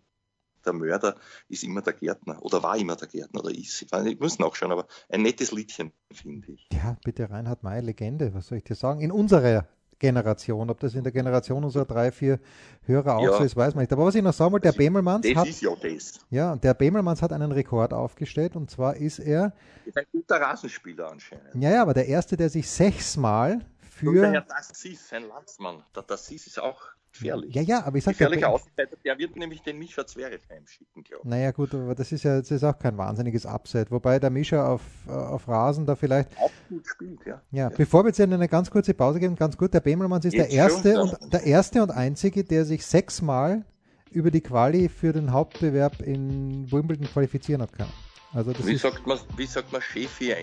[0.66, 1.16] Der Mörder
[1.48, 3.82] ist immer der Gärtner oder war immer der Gärtner oder ist.
[3.82, 6.68] Ich, ich muss nachschauen, aber ein nettes Liedchen, finde ich.
[6.74, 9.02] Ja, bitte Reinhard May, Legende, was soll ich dir sagen?
[9.02, 9.68] In unserer
[10.00, 10.70] Generation.
[10.70, 12.40] Ob das in der Generation unserer drei, vier
[12.86, 13.38] Hörer auch ja.
[13.38, 13.94] so ist, weiß man nicht.
[13.94, 15.48] Aber was ich noch sagen wollte, der Bemelmanns das hat.
[15.48, 16.20] Ist ja, das.
[16.30, 19.54] ja, der Bemelmanns hat einen Rekord aufgestellt und zwar ist er.
[19.86, 21.56] Ist ein guter Rasenspieler anscheinend.
[21.56, 24.10] Ja, ja, aber der erste, der sich sechsmal für.
[24.10, 25.84] Und der Herr Dassis, sein Landsmann.
[25.96, 26.82] Der Dassis ist auch
[27.20, 27.56] gefährlich.
[27.56, 31.24] Ja, ja, aber ich sage Gefährlicher Außenseiter, der wird nämlich den Mischa Zverev heimschicken, glaube
[31.24, 31.30] ich.
[31.30, 33.92] Naja, gut, aber das ist ja das ist auch kein wahnsinniges Upset.
[33.92, 36.30] Wobei der Mischa auf, auf Rasen da vielleicht.
[36.38, 37.42] Auch gut spielt, ja.
[37.52, 37.70] Ja, ja.
[37.70, 40.50] bevor wir jetzt in eine ganz kurze Pause gehen, ganz gut, der Bemelmanns ist der
[40.50, 43.66] erste, und, der erste und einzige, der sich sechsmal
[44.12, 47.92] über die Quali für den Hauptbewerb in Wimbledon qualifizieren hat können.
[48.34, 50.34] Also das wie, ist, sagt man, wie sagt man Chefi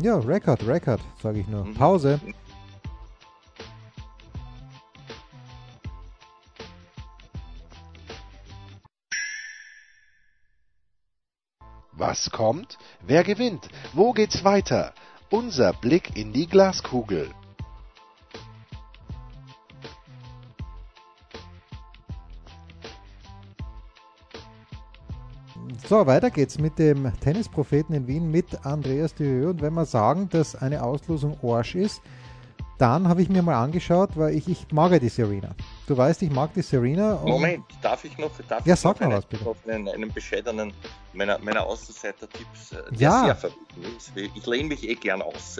[0.00, 1.64] Ja, Record, Record, sage ich nur.
[1.64, 1.74] Mhm.
[1.74, 2.20] Pause.
[11.96, 12.76] Was kommt?
[13.06, 13.68] Wer gewinnt?
[13.92, 14.92] Wo geht's weiter?
[15.30, 17.30] Unser Blick in die Glaskugel.
[25.86, 29.50] So, weiter geht's mit dem Tennispropheten in Wien mit Andreas Dühö.
[29.50, 32.02] Und wenn wir sagen, dass eine Auslosung Orsch ist,
[32.78, 35.54] dann habe ich mir mal angeschaut, weil ich, ich mag ja die Serena.
[35.86, 37.20] Du weißt, ich mag die Serena.
[37.24, 39.54] Moment, darf ich noch, darf ja, ich sag noch mal was, bitte.
[39.68, 40.72] einen, einen bescheidenen
[41.12, 43.24] meiner, meiner Außenseiter-Tipps, äh, der ja.
[43.24, 44.12] sehr verbunden ist.
[44.16, 45.58] Ich lehne mich eh gern aus.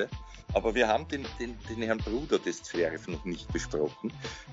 [0.54, 4.12] Aber wir haben den, den, den Herrn Bruder des Zverev noch nicht besprochen.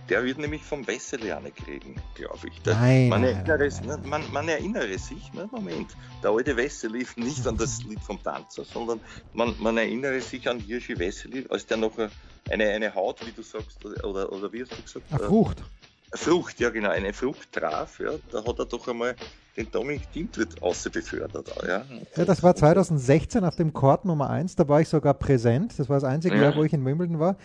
[0.10, 2.60] Der wird nämlich vom Wesseliane kriegen, glaube ich.
[2.64, 4.10] Der, nein, man, nein, erinnere, nein, nein.
[4.10, 8.22] Man, man, erinnere sich, ne, Moment, der alte Wessel lief nicht an das Lied vom
[8.22, 9.00] Tanzer, sondern
[9.34, 11.94] man, man erinnere sich an Hirschi Wesseli, als der noch
[12.50, 15.06] eine, eine Haut, wie du sagst, oder, oder wie hast du gesagt?
[15.12, 15.64] Eine Frucht.
[16.14, 19.16] Frucht, ja genau, eine Frucht traf, ja, da hat er doch einmal
[19.56, 20.60] den Dominik Dintwirt
[20.92, 21.54] befördert.
[21.66, 21.86] Ja.
[22.16, 25.90] ja, das war 2016 auf dem Court Nummer 1, da war ich sogar präsent, das
[25.90, 26.44] war das einzige ja.
[26.44, 27.38] Jahr, wo ich in Wimbledon war.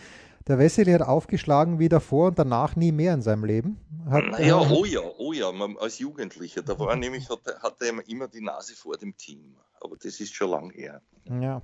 [0.49, 3.81] Der Wesley hat aufgeschlagen wie davor und danach nie mehr in seinem Leben.
[4.09, 7.59] Hat, ja, äh, oh ja, oh ja, man, als Jugendlicher, da war er nämlich, hatte,
[7.61, 9.57] hatte er immer die Nase vor dem Team.
[9.81, 11.03] Aber das ist schon lang her.
[11.29, 11.63] Ja,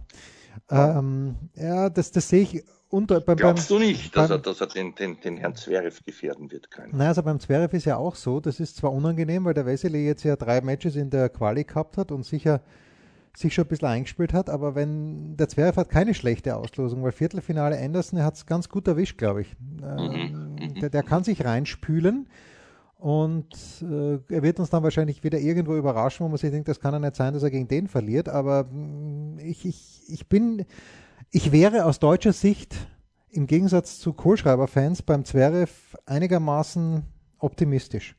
[0.71, 4.61] ähm, ja das, das sehe ich unter, beim, Glaubst du nicht, dass beim, er, dass
[4.61, 6.93] er den, den, den Herrn Zverev gefährden wird können?
[6.95, 10.05] Nein, also beim Zverev ist ja auch so, das ist zwar unangenehm, weil der Wesley
[10.07, 12.61] jetzt ja drei Matches in der Quali gehabt hat und sicher
[13.35, 17.13] sich schon ein bisschen eingespielt hat, aber wenn der Zverev hat keine schlechte Auslosung, weil
[17.13, 19.57] Viertelfinale Anderson, er hat es ganz gut erwischt, glaube ich.
[19.83, 20.75] Ähm, mhm.
[20.81, 22.29] Der, der, kann sich reinspülen
[22.99, 26.79] und äh, er wird uns dann wahrscheinlich wieder irgendwo überraschen, wo man sich denkt, das
[26.79, 30.67] kann ja nicht sein, dass er gegen den verliert, aber mm, ich, ich, ich bin
[31.33, 32.77] ich wäre aus deutscher Sicht
[33.31, 37.05] im Gegensatz zu Kohlschreiber-Fans beim Zverev einigermaßen
[37.39, 38.15] optimistisch.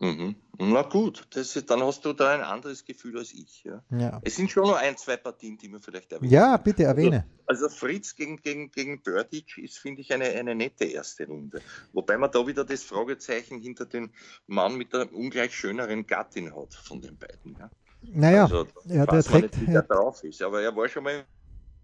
[0.00, 0.34] Mhm.
[0.58, 3.64] Na gut, ist, dann hast du da ein anderes Gefühl als ich.
[3.64, 3.82] Ja.
[3.90, 4.20] ja.
[4.24, 7.26] Es sind schon nur ein, zwei Partien, die man vielleicht erwähnen Ja, bitte erwähne.
[7.46, 11.60] Also, also Fritz gegen, gegen, gegen Burdic ist, finde ich, eine, eine nette erste Runde.
[11.92, 14.10] Wobei man da wieder das Fragezeichen hinter dem
[14.46, 17.56] Mann mit der ungleich schöneren Gattin hat von den beiden.
[17.58, 17.70] Ja.
[18.02, 19.56] Naja, also, ja, der trägt.
[19.56, 21.24] Nicht, wie der drauf ist, aber er war schon mal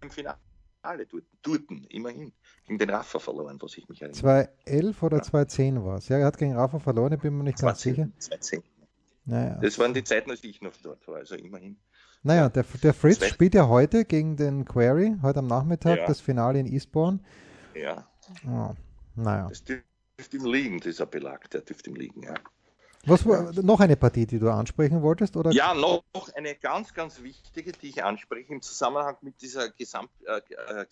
[0.01, 0.37] im Finale
[0.81, 1.07] alle
[1.41, 2.33] Durten, immerhin.
[2.65, 4.19] Gegen den Rafa verloren, was ich mich erinnere.
[4.19, 5.23] 2011 oder ja.
[5.23, 6.07] 2010 war es.
[6.09, 8.39] Ja, er hat gegen Rafa verloren, ich bin mir nicht 2010, ganz sicher.
[8.39, 8.63] 2010.
[9.25, 9.59] Naja.
[9.61, 11.77] Das waren die Zeiten, als ich noch dort war, also immerhin.
[12.23, 13.29] Naja, der, der Fritz Zwei.
[13.29, 16.07] spielt ja heute gegen den Query, heute am Nachmittag, ja.
[16.07, 17.19] das Finale in Eastbourne.
[17.73, 18.07] Ja.
[18.47, 18.73] Oh,
[19.15, 19.49] naja.
[19.49, 22.35] Das dürfte ihm liegen, dieser Belag, der dürfte ihm liegen, ja.
[23.05, 25.35] Was war noch eine Partie, die du ansprechen wolltest?
[25.35, 25.51] Oder?
[25.51, 26.03] Ja, noch
[26.35, 30.85] eine ganz, ganz wichtige, die ich anspreche im Zusammenhang mit dieser Gesamtquote äh,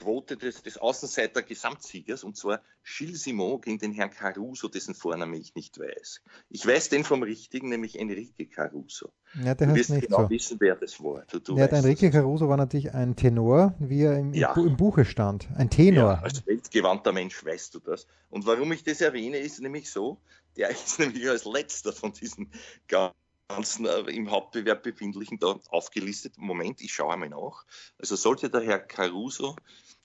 [0.00, 5.54] äh des, des Außenseiter-Gesamtsiegers, und zwar Gilles Simon gegen den Herrn Caruso, dessen Vorname ich
[5.54, 6.22] nicht weiß.
[6.50, 9.12] Ich weiß den vom Richtigen, nämlich Enrique Caruso.
[9.42, 10.30] Ja, der du wirst nicht genau so.
[10.30, 11.24] wissen, wer das war.
[11.30, 14.54] Du, du ja, der Enrique Caruso war natürlich ein Tenor, wie er im, ja.
[14.54, 15.48] im, Buche stand.
[15.56, 16.14] Ein Tenor.
[16.14, 18.06] Ja, als weltgewandter Mensch weißt du das.
[18.30, 20.18] Und warum ich das erwähne, ist nämlich so,
[20.56, 22.50] der ist nämlich als letzter von diesen
[23.48, 26.36] ganzen äh, im Hauptbewerb befindlichen da aufgelistet.
[26.36, 27.64] Moment, ich schaue einmal nach.
[27.98, 29.56] Also sollte der Herr Caruso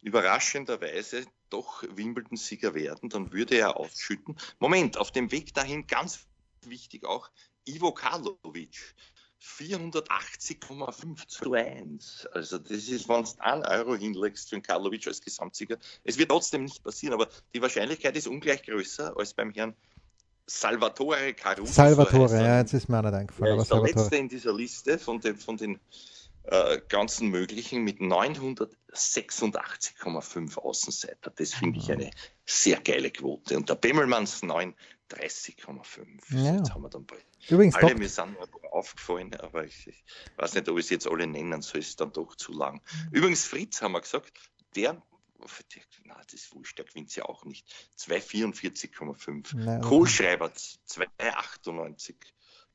[0.04, 4.36] überraschenderweise doch Wimbledon-Sieger werden, dann würde er ausschütten.
[4.60, 6.28] Moment, auf dem Weg dahin ganz
[6.62, 7.30] wichtig auch
[7.66, 8.96] Ivo Karlovic.
[9.44, 12.28] 480,5 zu 1.
[12.32, 15.78] Also das ist, wenn du einen Euro hinlegst für den Karlovic als Gesamtsieger.
[16.06, 19.76] Es wird trotzdem nicht passieren, aber die Wahrscheinlichkeit ist ungleich größer als beim Herrn
[20.46, 21.74] Salvatore Caruso.
[21.74, 23.60] Salvatore, ja, jetzt ist mir nicht eingefallen.
[23.60, 25.80] Ist der letzte in dieser Liste von den, von den
[26.44, 31.32] äh, ganzen möglichen mit 986,5 Außenseiter.
[31.32, 32.12] Das finde ich eine
[32.46, 33.58] sehr geile Quote.
[33.58, 34.76] Und der Bemmelmanns 39,5.
[36.30, 36.56] Ja.
[36.58, 37.24] Jetzt haben wir dann bald.
[37.50, 38.36] Übrigens, alle mir sind
[38.72, 40.04] aufgefallen, aber ich, ich,
[40.38, 42.76] weiß nicht, ob ich es jetzt alle nennen soll, ist dann doch zu lang.
[42.76, 43.10] Mhm.
[43.12, 44.34] Übrigens, Fritz haben wir gesagt,
[44.76, 45.02] der
[46.06, 47.66] na, das ist wurscht, der gewinnt sie auch nicht.
[47.98, 49.82] 244,5.
[49.82, 50.52] Kohlschreiber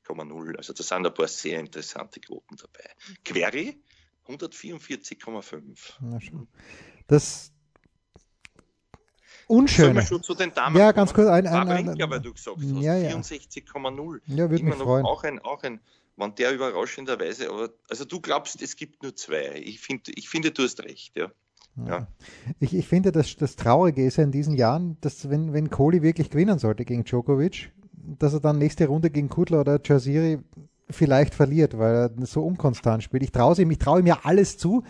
[0.09, 0.57] 298,0.
[0.57, 2.91] Also da sind ein paar sehr interessante Quoten dabei.
[3.25, 3.81] Query
[4.27, 6.47] 144,5.
[7.07, 7.53] Das
[9.47, 9.95] Unschöne.
[9.95, 11.29] wir schon zu den Damen Ja, ganz kurz.
[11.29, 13.17] Ein, ein, ein, ein, weil du gesagt hast, ja, ja.
[13.17, 14.21] 64,0.
[14.27, 15.07] Ja, würde mich freuen.
[15.07, 15.81] Auch ein, auch ein,
[16.17, 19.63] wenn der überraschenderweise, aber, also du glaubst, es gibt nur zwei.
[19.65, 21.33] Ich, find, ich finde, du hast recht, ja.
[21.87, 22.09] Ja.
[22.59, 26.03] Ich, ich finde, das, das Traurige ist ja in diesen Jahren, dass wenn, wenn Kohli
[26.03, 27.71] wirklich gewinnen sollte gegen Djokovic,
[28.19, 30.39] dass er dann nächste Runde gegen Kudler oder Chaziri
[30.91, 33.23] vielleicht verliert, weil er so unkonstant spielt.
[33.23, 34.85] Ich traue ihm, ich traue ihm ja alles zu,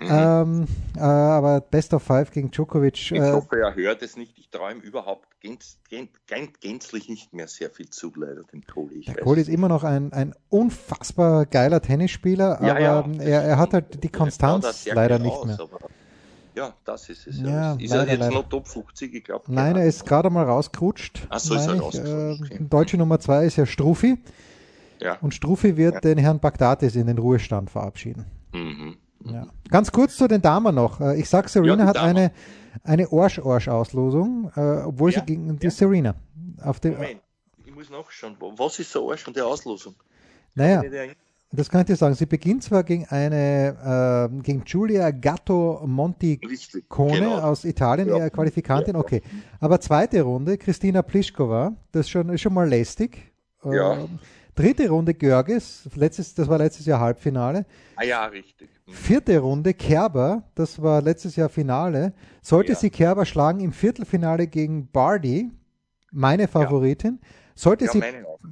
[0.00, 0.08] mhm.
[0.08, 3.12] ähm, äh, aber Best of Five gegen Djokovic.
[3.12, 4.38] Äh, ich hoffe, er hört es nicht.
[4.38, 6.10] Ich traue ihm überhaupt gänz, gänz,
[6.60, 9.02] gänzlich nicht mehr sehr viel zu, leider, dem Kohli.
[9.02, 13.58] der Kohli ist immer noch ein, ein unfassbar geiler Tennisspieler, ja, aber ja, er, er
[13.58, 15.58] hat halt die Konstanz leider nicht aus, mehr.
[16.54, 17.40] Ja, das ist es.
[17.40, 18.30] Ja, ist er jetzt leider.
[18.30, 19.12] noch Top 50?
[19.12, 19.44] Ich glaube.
[19.48, 21.26] Nein, er ist gerade mal rausgerutscht.
[21.28, 22.52] Ach so, ist er rausgerutscht.
[22.52, 24.18] Äh, Deutsche Nummer 2 ist ja Strufi.
[25.00, 25.18] Ja.
[25.20, 26.00] Und Struffi wird ja.
[26.00, 28.26] den Herrn Bagdatis in den Ruhestand verabschieden.
[28.52, 28.96] Mhm.
[29.24, 29.48] Ja.
[29.68, 31.00] Ganz kurz zu den Damen noch.
[31.00, 32.30] Äh, ich sag, Serena hat eine,
[32.84, 36.14] eine Orsch-Orsch-Auslosung, äh, obwohl sie gegen die Serena.
[36.62, 37.20] Auf dem, Moment,
[37.64, 38.36] ich muss nachschauen.
[38.56, 39.94] Was ist der Orsch und die Auslosung?
[40.54, 40.82] Naja,
[41.52, 42.14] das kann ich dir sagen.
[42.14, 47.38] Sie beginnt zwar gegen eine, äh, gegen Giulia Gatto Monticone genau.
[47.38, 48.30] aus Italien, ja.
[48.30, 49.22] Qualifikantin, okay.
[49.60, 53.32] Aber zweite Runde, Christina Pliskova, das schon, ist schon mal lästig.
[53.64, 53.94] Ja.
[53.94, 54.18] Ähm,
[54.54, 57.66] Dritte Runde Görges, letztes, das war letztes Jahr Halbfinale.
[57.96, 58.68] Ah ja, richtig.
[58.86, 58.92] Mhm.
[58.92, 62.12] Vierte Runde Kerber, das war letztes Jahr Finale.
[62.40, 62.78] Sollte ja.
[62.78, 65.50] sie Kerber schlagen im Viertelfinale gegen Bardi,
[66.12, 67.18] meine Favoritin.
[67.20, 67.28] Ja.
[67.54, 68.02] Sollte, ja, sie,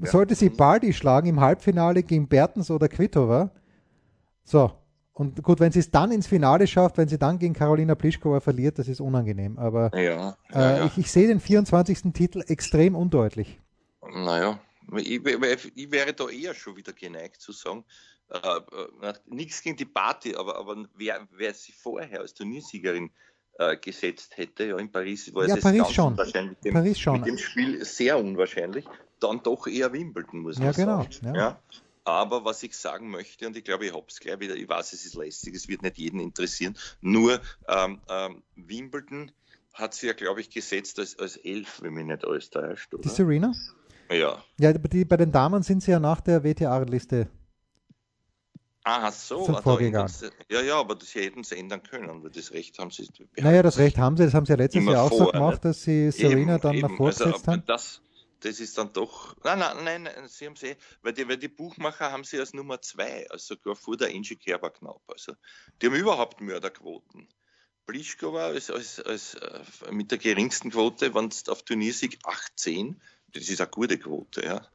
[0.02, 0.56] sollte sie mhm.
[0.56, 3.50] Bardi schlagen im Halbfinale gegen Bertens oder Kvitova.
[4.44, 4.72] So,
[5.14, 8.40] und gut, wenn sie es dann ins Finale schafft, wenn sie dann gegen Karolina Pliskova
[8.40, 9.58] verliert, das ist unangenehm.
[9.58, 12.12] Aber ja, ja, äh, ich, ich, sehe den 24.
[12.14, 13.60] Titel extrem undeutlich.
[14.14, 14.58] Naja,
[14.96, 17.84] ich, ich, wäre da eher schon wieder geneigt zu sagen,
[18.30, 18.38] äh,
[19.02, 23.10] äh, nichts gegen die Party, aber, aber wer, wer sie vorher als Turniersiegerin äh,
[23.80, 26.16] gesetzt hätte, ja in Paris war ja, es Paris schon.
[26.16, 27.20] wahrscheinlich dem, Paris schon.
[27.20, 28.84] mit dem Spiel sehr unwahrscheinlich,
[29.20, 31.02] dann doch eher Wimbledon, muss man ja, genau.
[31.02, 31.34] sagen.
[31.34, 31.34] Ja.
[31.34, 31.60] ja.
[32.04, 34.92] Aber was ich sagen möchte, und ich glaube, ich habe es gleich wieder, ich weiß,
[34.92, 39.30] es ist lästig, es wird nicht jeden interessieren, nur ähm, ähm, Wimbledon
[39.72, 42.92] hat sie ja, glaube ich, gesetzt als, als Elf, wenn mich nicht alles täuscht.
[42.92, 43.02] Oder?
[43.02, 43.52] Die Serena?
[44.10, 44.42] Ja.
[44.58, 47.28] Ja, die, bei den Damen sind sie ja nach der WTA-Liste.
[48.84, 49.44] Ah, so.
[49.44, 50.12] Sind vorgegangen.
[50.48, 53.08] ja, ja, aber das hätten sie ändern können, weil das Recht haben sie.
[53.36, 55.64] Naja, das Recht haben sie, das haben sie ja letztes Jahr auch vor, so gemacht,
[55.64, 56.88] dass sie Serena eben, dann eben.
[56.88, 57.62] davor also, haben.
[57.66, 58.00] Das,
[58.40, 59.36] das ist dann doch.
[59.44, 62.54] Nein, nein, nein, nein sie haben sie, weil die, weil die Buchmacher haben sie als
[62.54, 65.02] Nummer zwei, also sogar vor der Angie Kerber knapp.
[65.06, 65.34] Also
[65.80, 67.28] die haben überhaupt Mörderquoten.
[67.86, 73.00] Pliskova als, als, als, äh, mit der geringsten Quote, wenn es auf Turniersieg 18,
[73.32, 74.66] das ist eine gute Quote, ja.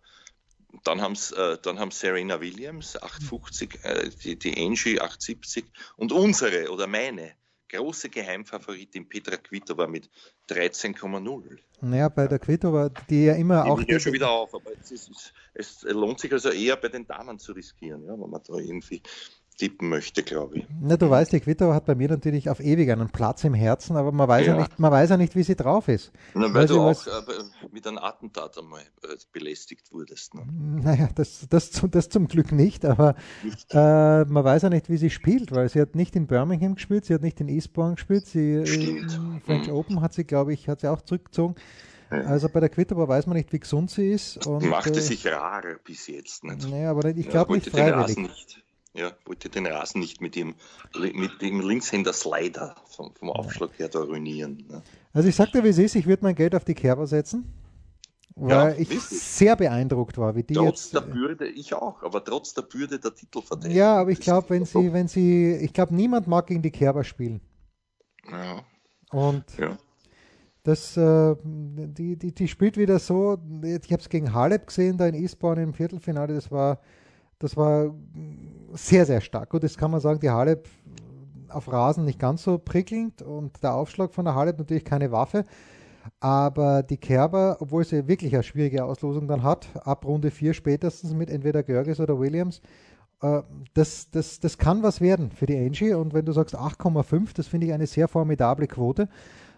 [0.84, 6.70] Dann haben äh, dann haben Serena Williams 850, äh, die, die Angie 870 und unsere
[6.70, 7.34] oder meine
[7.70, 10.10] große Geheimfavoritin Petra Kvitova mit
[10.50, 11.58] 13,0.
[11.82, 13.82] Naja, bei der Kvitova, die ja immer die auch.
[13.82, 17.40] Ja schon wieder auf, aber es, ist, es, lohnt sich also eher bei den Damen
[17.40, 19.02] zu riskieren, ja, wenn man da irgendwie
[19.58, 20.68] tippen möchte, glaube ich.
[20.80, 23.98] Na, du weißt, die Quito hat bei mir natürlich auf ewig einen Platz im Herzen,
[23.98, 26.12] aber man weiß ja, ja nicht, man weiß ja nicht, wie sie drauf ist.
[26.34, 27.08] Na, weil, weil du auch was...
[27.08, 27.22] äh,
[27.72, 30.36] mit einem Attentat einmal äh, belästigt wurdest.
[30.36, 30.46] Ne?
[30.84, 33.74] Naja, das, das, das zum Glück nicht, aber nicht.
[33.74, 37.06] Äh, man weiß ja nicht, wie sie spielt, weil sie hat nicht in Birmingham gespielt,
[37.06, 39.14] sie hat nicht in Eastbourne gespielt, sie Stimmt.
[39.14, 39.74] in French mhm.
[39.74, 41.56] Open hat sie, glaube ich, hat sie auch zurückgezogen.
[42.10, 44.46] Also bei der Quittoba weiß man nicht, wie gesund sie ist.
[44.48, 46.44] Und, Machte äh, sich rar bis jetzt.
[46.44, 46.70] Nicht?
[46.70, 48.18] Naja, aber ich glaube ja, nicht freiwillig.
[48.18, 48.64] Nicht.
[48.98, 50.56] Ja, wollte den Rasen nicht mit dem,
[51.14, 54.66] mit dem Linkshänder Slider vom, vom Aufschlag her da ruinieren.
[54.68, 54.82] Ne?
[55.14, 57.54] Also ich sagte, wie es ist, ich würde mein Geld auf die Kerber setzen,
[58.36, 60.96] weil ja, ich sehr beeindruckt war, wie die trotz jetzt.
[60.96, 63.78] der Bürde, ich auch, aber trotz der Bürde der Titelverteidigung.
[63.78, 67.04] Ja, aber ich glaube, wenn sie, wenn sie, ich glaube, niemand mag gegen die Kerber
[67.04, 67.40] spielen.
[68.32, 68.64] Ja.
[69.12, 69.78] Und ja.
[70.64, 75.08] Das, äh, die, die, die spielt wieder so, ich habe es gegen Halep gesehen, da
[75.08, 76.82] in Eastbourne im Viertelfinale, das war,
[77.40, 77.94] das war
[78.74, 79.50] sehr, sehr stark.
[79.50, 80.68] Gut, das kann man sagen, die Halep
[81.50, 85.46] auf Rasen nicht ganz so prickelnd und der Aufschlag von der Halep natürlich keine Waffe.
[86.20, 91.14] Aber die Kerber, obwohl sie wirklich eine schwierige Auslosung dann hat, ab Runde 4 spätestens
[91.14, 92.62] mit entweder Görges oder Williams,
[93.22, 93.42] äh,
[93.74, 95.94] das, das, das kann was werden für die Angie.
[95.94, 99.10] Und wenn du sagst 8,5, das finde ich eine sehr formidable Quote.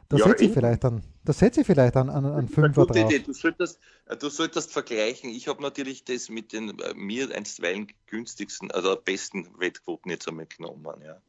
[0.09, 1.03] Das ja, setze ich vielleicht an.
[1.23, 2.97] Das setze ich vielleicht an, an, an Fünfer drauf.
[2.97, 3.19] Idee.
[3.19, 3.79] Du solltest,
[4.19, 5.29] du solltest vergleichen.
[5.29, 10.47] Ich habe natürlich das mit den äh, mir einstweilen günstigsten, also besten Wettquoten jetzt einmal
[10.47, 10.83] genommen.
[11.05, 11.21] Ja.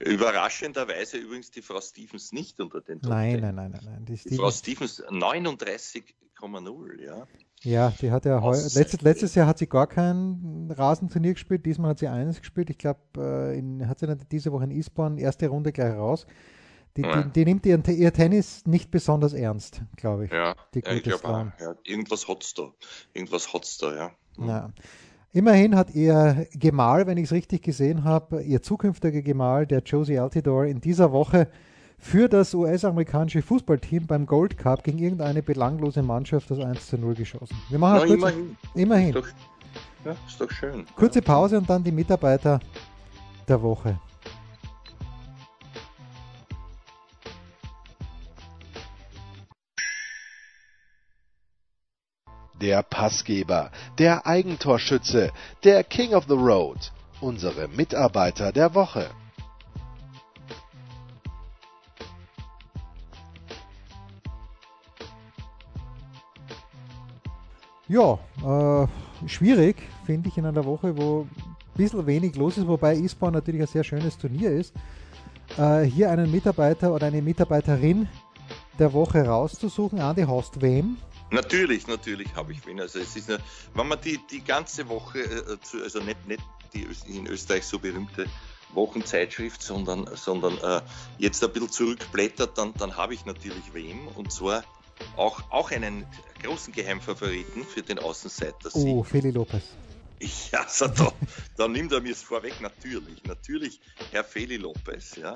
[0.00, 4.04] Überraschenderweise übrigens die Frau Stevens nicht unter den Top Nein, nein, nein, nein, nein.
[4.04, 7.28] Die, die Frau Stevens 39,0, ja.
[7.62, 12.00] Ja, die hat ja letztes, letztes Jahr hat sie gar kein Rasenturnier gespielt, diesmal hat
[12.00, 12.68] sie eines gespielt.
[12.68, 16.26] Ich glaube, äh, hat sie diese Woche in Eastbourne erste Runde gleich raus.
[16.96, 17.22] Die, ja.
[17.22, 20.32] die, die, nimmt ihren, ihr Tennis nicht besonders ernst, glaube ich.
[20.32, 21.74] Ja, die ja ich glaube ja.
[21.82, 22.72] Irgendwas hat's da.
[23.12, 24.10] Irgendwas hat's da, ja.
[24.36, 24.48] Mhm.
[24.48, 24.70] ja.
[25.32, 30.20] Immerhin hat ihr Gemahl, wenn ich es richtig gesehen habe, ihr zukünftiger Gemahl, der Josie
[30.20, 31.48] Altidore, in dieser Woche
[31.98, 37.14] für das US-amerikanische Fußballteam beim Gold Cup gegen irgendeine belanglose Mannschaft das 1 zu 0
[37.14, 37.56] geschossen.
[37.68, 38.56] Wir machen Na, immerhin.
[38.74, 39.08] immerhin.
[39.08, 39.28] Ist doch,
[40.04, 40.86] ja, ist doch schön.
[40.94, 42.60] Kurze Pause und dann die Mitarbeiter
[43.48, 43.98] der Woche.
[52.60, 55.32] Der Passgeber, der Eigentorschütze,
[55.64, 59.06] der King of the Road, unsere Mitarbeiter der Woche.
[67.86, 71.30] Ja, äh, schwierig, finde ich, in einer Woche, wo ein
[71.76, 74.72] bisschen wenig los ist, wobei Eastbourne natürlich ein sehr schönes Turnier ist.
[75.58, 78.08] Äh, hier einen Mitarbeiter oder eine Mitarbeiterin
[78.78, 80.00] der Woche rauszusuchen.
[80.00, 80.96] Andi, hast wem?
[81.34, 82.80] Natürlich, natürlich habe ich wen.
[82.80, 83.40] Also es ist eine,
[83.74, 86.42] wenn man die, die ganze Woche, äh, zu, also nicht, nicht
[86.72, 88.26] die in Österreich so berühmte
[88.72, 90.80] Wochenzeitschrift, sondern, sondern äh,
[91.18, 94.08] jetzt ein bisschen zurückblättert, dann, dann habe ich natürlich wem.
[94.08, 94.64] Und zwar
[95.16, 96.06] auch, auch einen
[96.42, 98.70] großen Geheimfavoriten für den Außenseiter.
[98.74, 99.62] Oh, Feli Lopez.
[100.52, 101.12] Ja, also da,
[101.56, 103.22] da nimmt er mir es vorweg, natürlich.
[103.24, 105.34] Natürlich Herr Feli Lopez, ja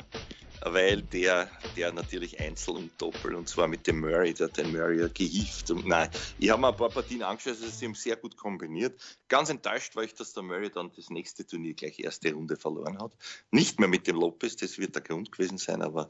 [0.62, 4.72] weil der, der natürlich Einzel und Doppel und zwar mit dem Murray, der hat den
[4.72, 5.70] Murray gehieft.
[5.70, 9.00] Und nein, ich habe mir ein paar Partien angeschaut, also sie haben sehr gut kombiniert.
[9.28, 12.98] Ganz enttäuscht war ich, dass der Murray dann das nächste Turnier gleich erste Runde verloren
[13.00, 13.12] hat.
[13.50, 16.08] Nicht mehr mit dem Lopez, das wird der Grund gewesen sein, aber,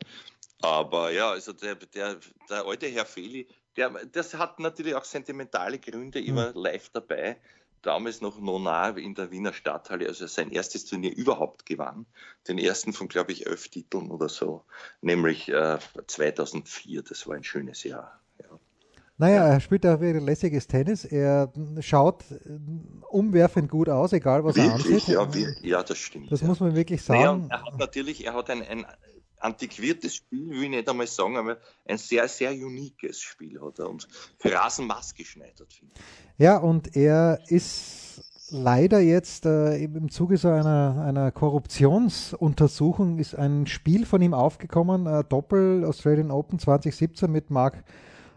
[0.62, 5.78] aber ja, also der, der, der alte Herr Feli, der, das hat natürlich auch sentimentale
[5.78, 6.62] Gründe, ich war mhm.
[6.62, 7.38] live dabei
[7.88, 12.04] damals noch Nonar in der Wiener Stadthalle, also sein erstes Turnier überhaupt gewann.
[12.46, 14.64] Den ersten von, glaube ich, elf Titeln oder so,
[15.00, 17.02] nämlich äh, 2004.
[17.02, 18.20] Das war ein schönes Jahr.
[18.38, 18.58] Ja.
[19.16, 21.06] Naja, er spielt auch wieder lässiges Tennis.
[21.06, 22.24] Er schaut
[23.08, 25.08] umwerfend gut aus, egal was wirklich?
[25.08, 25.56] er ansieht.
[25.62, 26.30] Ja, ja, das stimmt.
[26.30, 26.46] Das ja.
[26.46, 27.48] muss man wirklich sagen.
[27.48, 28.84] Naja, er hat natürlich, er hat ein, ein
[29.40, 33.88] antiquiertes Spiel, will ich nicht einmal sagen, aber ein sehr, sehr uniques Spiel hat er
[33.88, 36.44] und für Rasen maßgeschneidert, finde ich.
[36.44, 43.66] Ja, und er ist leider jetzt äh, im Zuge so einer, einer Korruptionsuntersuchung ist ein
[43.66, 47.84] Spiel von ihm aufgekommen, äh, Doppel Australian Open 2017 mit Marc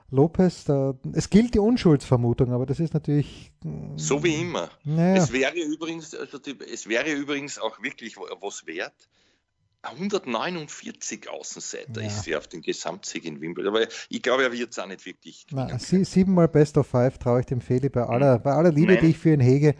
[0.09, 0.65] Lopez.
[0.65, 3.51] Da, es gilt die Unschuldsvermutung, aber das ist natürlich.
[3.95, 4.69] So wie immer.
[4.83, 5.23] Naja.
[5.23, 8.93] Es wäre übrigens, also die, es wäre übrigens auch wirklich was wert,
[9.83, 12.07] 149 Außenseiter ja.
[12.07, 13.75] ist sie auf den Gesamtsieg in Wimbledon.
[13.75, 15.45] Aber ich glaube, er wird es auch nicht wirklich.
[15.51, 18.93] Na, sie, siebenmal Best of Five traue ich dem Feli bei aller, bei aller Liebe,
[18.93, 19.01] nein.
[19.01, 19.75] die ich für ihn hege,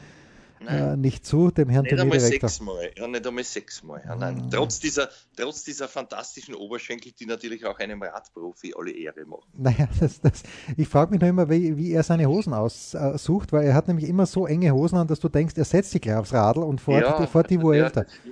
[0.68, 2.92] äh, nicht zu, dem Herrn Nicht einmal sechsmal.
[2.96, 4.02] Ja, nicht einmal sechsmal.
[4.06, 4.36] Ja, nein.
[4.36, 4.52] Mhm.
[4.52, 9.50] Trotz, dieser, trotz dieser fantastischen Oberschenkel, die natürlich auch einem Radprofi alle Ehre machen.
[9.54, 10.44] Naja, das, das,
[10.78, 14.08] ich frage mich noch immer, wie, wie, er seine Hosen aussucht, weil er hat nämlich
[14.08, 16.80] immer so enge Hosen an, dass du denkst, er setzt sich gleich aufs Radl und
[16.80, 18.02] fährt, ja, fährt die Vuelta.
[18.02, 18.32] Ja,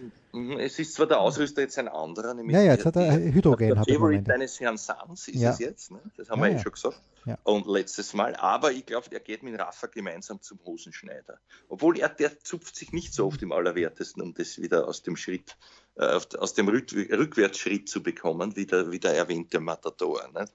[0.59, 3.75] es ist zwar der Ausrüster jetzt ein anderer, nämlich ja, ja, jetzt hat er Hydrogen.
[3.75, 5.51] Der Favorite deines Herrn Sanz ist ja.
[5.51, 5.99] es jetzt, ne?
[6.17, 7.01] das haben ja, wir eh schon gesagt.
[7.25, 7.37] Ja.
[7.43, 11.39] Und letztes Mal, aber ich glaube, er geht mit Rafa gemeinsam zum Hosenschneider.
[11.67, 15.15] Obwohl er, der zupft sich nicht so oft im Allerwertesten, um das wieder aus dem
[15.15, 15.57] Schritt,
[15.95, 20.27] äh, aus dem Rückwärtsschritt zu bekommen, wie der, wie der erwähnte Matador.
[20.33, 20.45] Ne?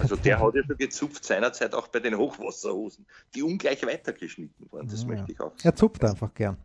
[0.00, 4.88] Also der hat ja schon gezupft seinerzeit auch bei den Hochwasserhosen, die ungleich weitergeschnitten wurden.
[4.88, 5.08] Das ja.
[5.08, 5.60] möchte ich auch sagen.
[5.62, 6.56] Er zupft einfach gern.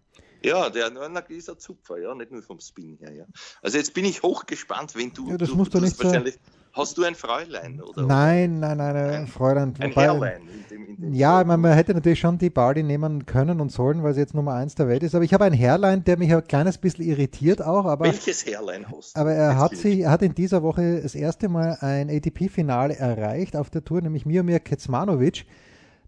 [0.45, 0.91] Ja, der
[1.29, 3.25] ist ein Zupfer, ja, nicht nur vom Spin her, ja.
[3.61, 6.37] Also jetzt bin ich hochgespannt, wenn du, ja, das du, musst du, du nicht wahrscheinlich,
[6.73, 8.01] hast du ein Fräulein, oder?
[8.05, 9.73] Nein, nein, nein, ein Fräulein.
[9.79, 10.41] Ein Herrlein.
[10.41, 13.71] In dem, in dem ja, man, man, hätte natürlich schon die Bardi nehmen können und
[13.71, 16.17] sollen, weil sie jetzt Nummer eins der Welt ist, aber ich habe ein Herrlein, der
[16.17, 18.05] mich ein kleines bisschen irritiert auch, aber...
[18.05, 19.21] Welches Herrlein hast du?
[19.21, 23.55] Aber er hat sich, er hat in dieser Woche das erste Mal ein ATP-Finale erreicht
[23.55, 25.45] auf der Tour, nämlich Miomir Kecmanovic,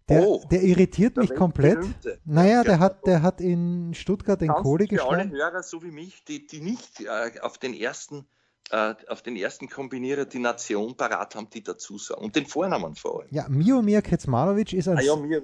[0.10, 1.80] der, oh, der irritiert mich komplett.
[1.80, 2.20] Berühmte.
[2.26, 5.32] Naja, der hat, der hat in Stuttgart den Kohle geschlagen.
[5.32, 8.28] Für alle Hörer, so wie mich, die, die nicht äh, auf den ersten
[8.72, 12.24] äh, auf den ersten Kombinierer die Nation parat haben, die dazu sagen.
[12.24, 13.30] Und den Vornamen vor allem.
[13.32, 15.44] Ja, Miomir Kecmanovic ist ein, ah, ja, mir,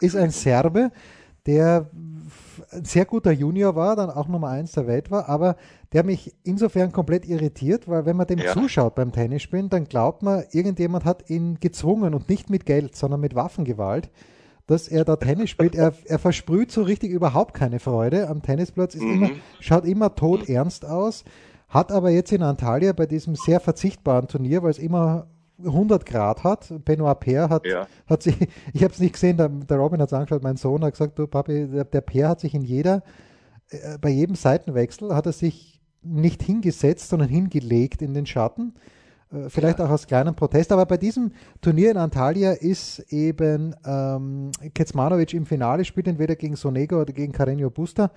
[0.00, 0.92] ist ein Serbe,
[1.46, 1.90] der
[2.72, 5.56] ein sehr guter Junior war, dann auch Nummer eins der Welt war, aber
[5.92, 8.52] der mich insofern komplett irritiert, weil wenn man dem ja.
[8.52, 13.20] zuschaut beim Tennisspielen, dann glaubt man, irgendjemand hat ihn gezwungen und nicht mit Geld, sondern
[13.20, 14.10] mit Waffengewalt,
[14.66, 15.74] dass er da Tennis spielt.
[15.74, 19.12] Er, er versprüht so richtig überhaupt keine Freude am Tennisplatz, mhm.
[19.12, 19.30] immer,
[19.60, 21.24] schaut immer tot ernst aus,
[21.68, 25.26] hat aber jetzt in Antalya bei diesem sehr verzichtbaren Turnier, weil es immer
[25.64, 26.72] 100 Grad hat.
[26.84, 27.86] Benoit Paire hat, ja.
[28.06, 28.36] hat sich,
[28.72, 31.18] ich habe es nicht gesehen, der, der Robin hat es angeschaut, mein Sohn hat gesagt,
[31.18, 33.02] du Papi, der, der Paire hat sich in jeder,
[33.70, 38.74] äh, bei jedem Seitenwechsel hat er sich nicht hingesetzt, sondern hingelegt in den Schatten.
[39.32, 39.86] Äh, vielleicht ja.
[39.86, 45.46] auch aus kleinem Protest, aber bei diesem Turnier in Antalya ist eben ähm, Kecmanovic im
[45.46, 48.10] Finale, spielt entweder gegen Sonego oder gegen Carreño Busta.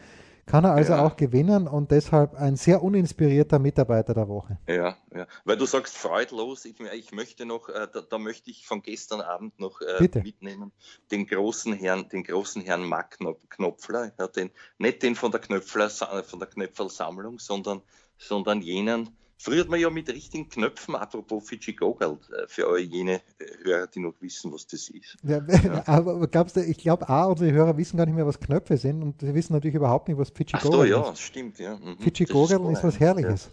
[0.49, 1.05] Kann er also ja.
[1.05, 4.57] auch gewinnen und deshalb ein sehr uninspirierter Mitarbeiter der Woche.
[4.67, 5.27] Ja, ja.
[5.45, 9.21] weil du sagst freudlos, ich, ich möchte noch, äh, da, da, möchte ich von gestern
[9.21, 10.71] Abend noch äh, mitnehmen,
[11.11, 13.19] den großen Herrn, den großen Herrn Mark
[13.49, 17.83] Knopfler, ja, den, nicht den von der Knöpfler, von der Knöpfelsammlung, sondern,
[18.17, 22.79] sondern jenen, Früher hat man ja mit richtigen Knöpfen, apropos Fiji Gogel, äh, für all
[22.79, 25.15] jene äh, Hörer, die noch wissen, was das ist.
[25.23, 25.87] Ja, ja.
[25.87, 29.01] Aber glaubst du, ich glaube, A, unsere Hörer wissen gar nicht mehr, was Knöpfe sind
[29.01, 30.89] und sie wissen natürlich überhaupt nicht, was Fiji Gogel so, ist.
[30.89, 31.77] ja, stimmt, ja.
[31.77, 31.97] Mhm.
[31.99, 33.49] Fiji Gogel ist, ist, was Herrliches.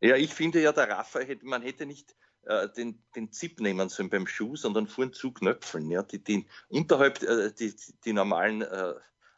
[0.00, 0.10] Ja.
[0.10, 0.16] ja.
[0.16, 4.10] ich finde ja, der Rafa, hätte, man hätte nicht äh, den, den Zip nehmen sollen
[4.10, 8.94] beim Schuh, sondern fuhren zu Knöpfeln, ja, die, die unterhalb äh, die, die normalen äh,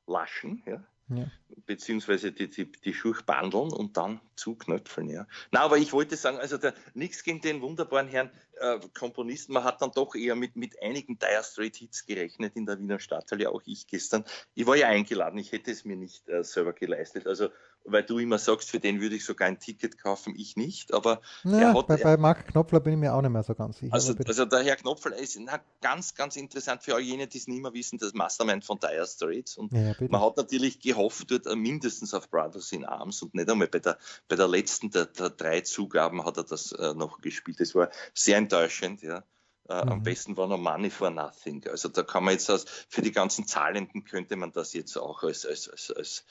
[0.07, 1.27] Laschen, ja, ja.
[1.67, 5.09] beziehungsweise die, die, die Schuchbandeln und dann zuknöpfeln.
[5.09, 5.27] Ja.
[5.51, 6.59] Na, aber ich wollte sagen, also
[6.95, 9.53] nichts gegen den wunderbaren Herrn äh, Komponisten.
[9.53, 12.99] Man hat dann doch eher mit, mit einigen Dire Street Hits gerechnet in der Wiener
[12.99, 14.25] Stadthalle, auch ich gestern.
[14.55, 17.27] Ich war ja eingeladen, ich hätte es mir nicht äh, selber geleistet.
[17.27, 17.51] Also
[17.85, 20.93] weil du immer sagst, für den würde ich sogar ein Ticket kaufen, ich nicht.
[20.93, 23.79] Aber ja, hat, bei, bei Marc Knopfler bin ich mir auch nicht mehr so ganz
[23.79, 23.93] sicher.
[23.93, 27.49] Also, also der Herr Knopfler ist na, ganz, ganz interessant für all jene, die es
[27.49, 29.57] nicht mehr wissen, das Mastermind von Dire Straits.
[29.57, 33.69] Und ja, man hat natürlich gehofft, dort mindestens auf Brothers in Arms und nicht einmal
[33.69, 37.61] bei der, bei der letzten der, der drei Zugaben hat er das äh, noch gespielt.
[37.61, 39.25] Das war sehr enttäuschend, ja.
[39.69, 39.93] Äh, mhm.
[39.93, 41.67] Am besten war noch Money for Nothing.
[41.69, 45.23] Also da kann man jetzt als, für die ganzen Zahlenden könnte man das jetzt auch
[45.23, 46.25] als, als, als, als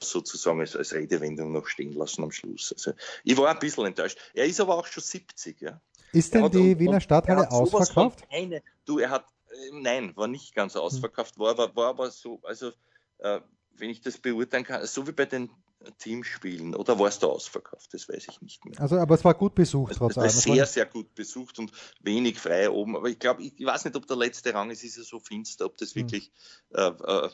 [0.00, 2.72] sozusagen als, als Redewendung noch stehen lassen am Schluss.
[2.72, 2.92] Also
[3.24, 4.18] ich war ein bisschen enttäuscht.
[4.34, 5.80] Er ist aber auch schon 70, ja.
[6.12, 8.28] Ist denn die und, Wiener Stadthalle ausverkauft?
[8.30, 12.40] Keine, du, er hat, äh, nein, war nicht ganz ausverkauft, war aber, war aber so,
[12.42, 12.70] also
[13.18, 13.40] äh,
[13.76, 15.50] wenn ich das beurteilen kann, so wie bei den
[15.98, 17.92] Teamspielen oder war es da ausverkauft?
[17.92, 18.80] Das weiß ich nicht mehr.
[18.80, 20.30] Also, aber es war gut besucht trotz allem.
[20.30, 22.96] Sehr, sehr gut besucht und wenig frei oben.
[22.96, 25.18] Aber ich glaube, ich, ich, weiß nicht, ob der letzte Rang ist, ist ja so
[25.18, 26.02] finster, ob das hm.
[26.02, 26.30] wirklich
[26.74, 27.30] äh, äh,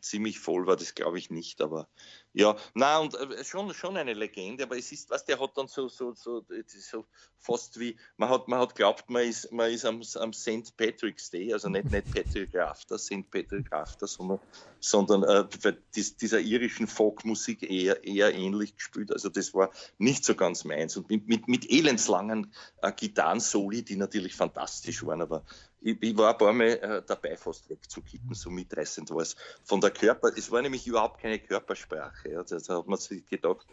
[0.00, 1.88] ziemlich voll war, das glaube ich nicht, aber
[2.32, 5.68] ja, na und äh, schon, schon eine Legende, aber es ist, was der hat dann
[5.68, 7.06] so, so, so, so
[7.38, 10.76] fast wie, man hat, man hat glaubt, man ist, man ist am, am St.
[10.76, 13.30] Patrick's Day, also nicht, nicht Patrick Rafter, St.
[13.30, 14.40] Patrick Rafter, sondern,
[14.80, 20.34] sondern äh, dies, dieser irischen Folkmusik eher, eher ähnlich gespielt, also das war nicht so
[20.34, 25.42] ganz meins und mit, mit, mit elendslangen äh, Gitarren-Soli, die natürlich fantastisch waren, aber
[25.80, 29.36] ich, ich, war ein paar Mal äh, dabei, fast wegzukippen, so mitreißend war es.
[29.64, 32.32] Von der Körper, es war nämlich überhaupt keine Körpersprache.
[32.32, 32.38] Ja.
[32.38, 33.66] Also hat man sich gedacht,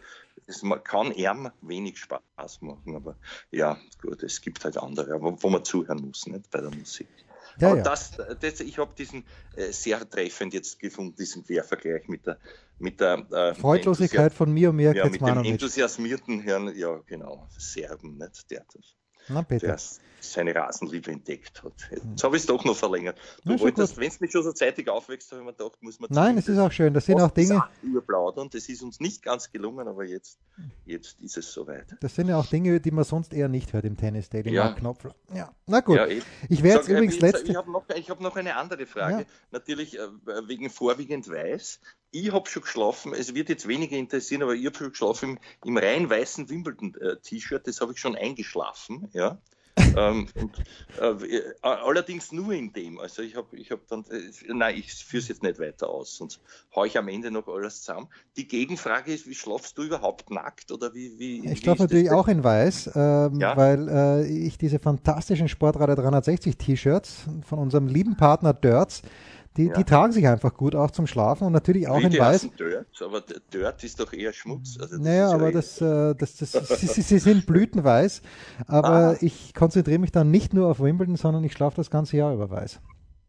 [0.46, 3.16] es kann eher wenig Spaß machen, aber
[3.52, 7.08] ja, gut, es gibt halt andere, wo, wo man zuhören muss, nicht bei der Musik.
[7.60, 7.84] Ja, aber ja.
[7.84, 9.26] Das, das, ich habe diesen
[9.56, 12.38] äh, sehr treffend jetzt gefunden, diesen Quervergleich mit der,
[12.80, 17.48] mit der äh, Freudlosigkeit von mir und mir ja, mit dem enthusiasmierten Herrn, ja genau,
[17.58, 18.96] Serben, nicht der das.
[19.28, 19.78] Der
[20.24, 21.74] seine Rasenliebe entdeckt hat.
[21.92, 23.18] Jetzt habe ich es doch noch verlängert.
[23.44, 26.10] Du wolltest, wenn es mich schon so zeitig aufwächst, habe ich mir gedacht, muss man.
[26.12, 26.94] Nein, es ist auch schön.
[26.94, 27.64] Das sind auch Dinge.
[27.82, 28.50] Überplaudern.
[28.52, 30.40] Das ist uns nicht ganz gelungen, aber jetzt,
[30.86, 31.96] jetzt ist es soweit.
[32.00, 34.74] Das sind ja auch Dinge, die man sonst eher nicht hört im Tennis Day, ja.
[34.74, 35.06] Knopf.
[35.34, 35.98] Ja, na gut.
[35.98, 37.52] Ja, ich werde jetzt übrigens letzte.
[37.52, 39.22] Ich habe noch, hab noch eine andere Frage.
[39.22, 39.26] Ja.
[39.52, 40.08] Natürlich äh,
[40.48, 41.80] wegen vorwiegend weiß.
[42.16, 45.70] Ich habe schon geschlafen, es wird jetzt weniger interessieren, aber ich habe schon geschlafen im,
[45.70, 49.10] im rein weißen Wimbledon-T-Shirt, das habe ich schon eingeschlafen.
[49.14, 49.40] Ja
[49.98, 50.52] ähm, und,
[51.00, 53.00] äh, allerdings nur in dem.
[53.00, 56.16] Also ich habe ich hab dann, äh, nein, ich führe es jetzt nicht weiter aus,
[56.16, 56.40] sonst
[56.76, 58.08] haue ich am Ende noch alles zusammen.
[58.38, 61.18] Die Gegenfrage ist, wie schlafst du überhaupt nackt oder wie?
[61.18, 63.58] wie ich schlafe natürlich auch in weiß, ähm, ja?
[63.58, 69.02] weil äh, ich diese fantastischen Sportradio 360 T-Shirts von unserem lieben Partner Dirts
[69.58, 69.74] die, ja.
[69.74, 72.50] die tragen sich einfach gut auch zum Schlafen und natürlich auch Wie, in Weiß.
[72.58, 74.78] Dirt, aber Dirt ist doch eher Schmutz.
[74.80, 78.22] Also naja, aber ja das, äh, das, das, das sie, sie, sind blütenweiß,
[78.68, 79.18] aber ah.
[79.22, 82.50] ich konzentriere mich dann nicht nur auf Wimbledon, sondern ich schlafe das ganze Jahr über
[82.50, 82.80] weiß.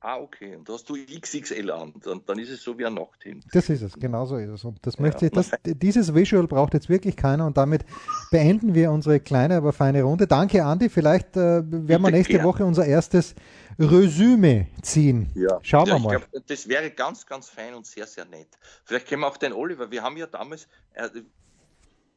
[0.06, 0.54] Ah, okay.
[0.54, 1.94] Und da hast du XXL an.
[2.04, 3.46] Dann, dann ist es so wie ein Nachthemd.
[3.54, 4.62] Das ist es, genau so ist es.
[4.62, 7.46] Und das ja, möchte ich, das, dieses Visual braucht jetzt wirklich keiner.
[7.46, 7.86] Und damit
[8.30, 10.26] beenden wir unsere kleine, aber feine Runde.
[10.26, 10.90] Danke, Andi.
[10.90, 12.44] Vielleicht äh, werden wir nächste gern.
[12.44, 13.34] Woche unser erstes
[13.78, 15.30] Resümee ziehen.
[15.34, 15.58] Ja.
[15.62, 16.18] Schauen ja, wir mal.
[16.18, 18.48] Glaub, das wäre ganz, ganz fein und sehr, sehr nett.
[18.84, 21.08] Vielleicht können wir auch den Oliver, wir haben ja damals, äh,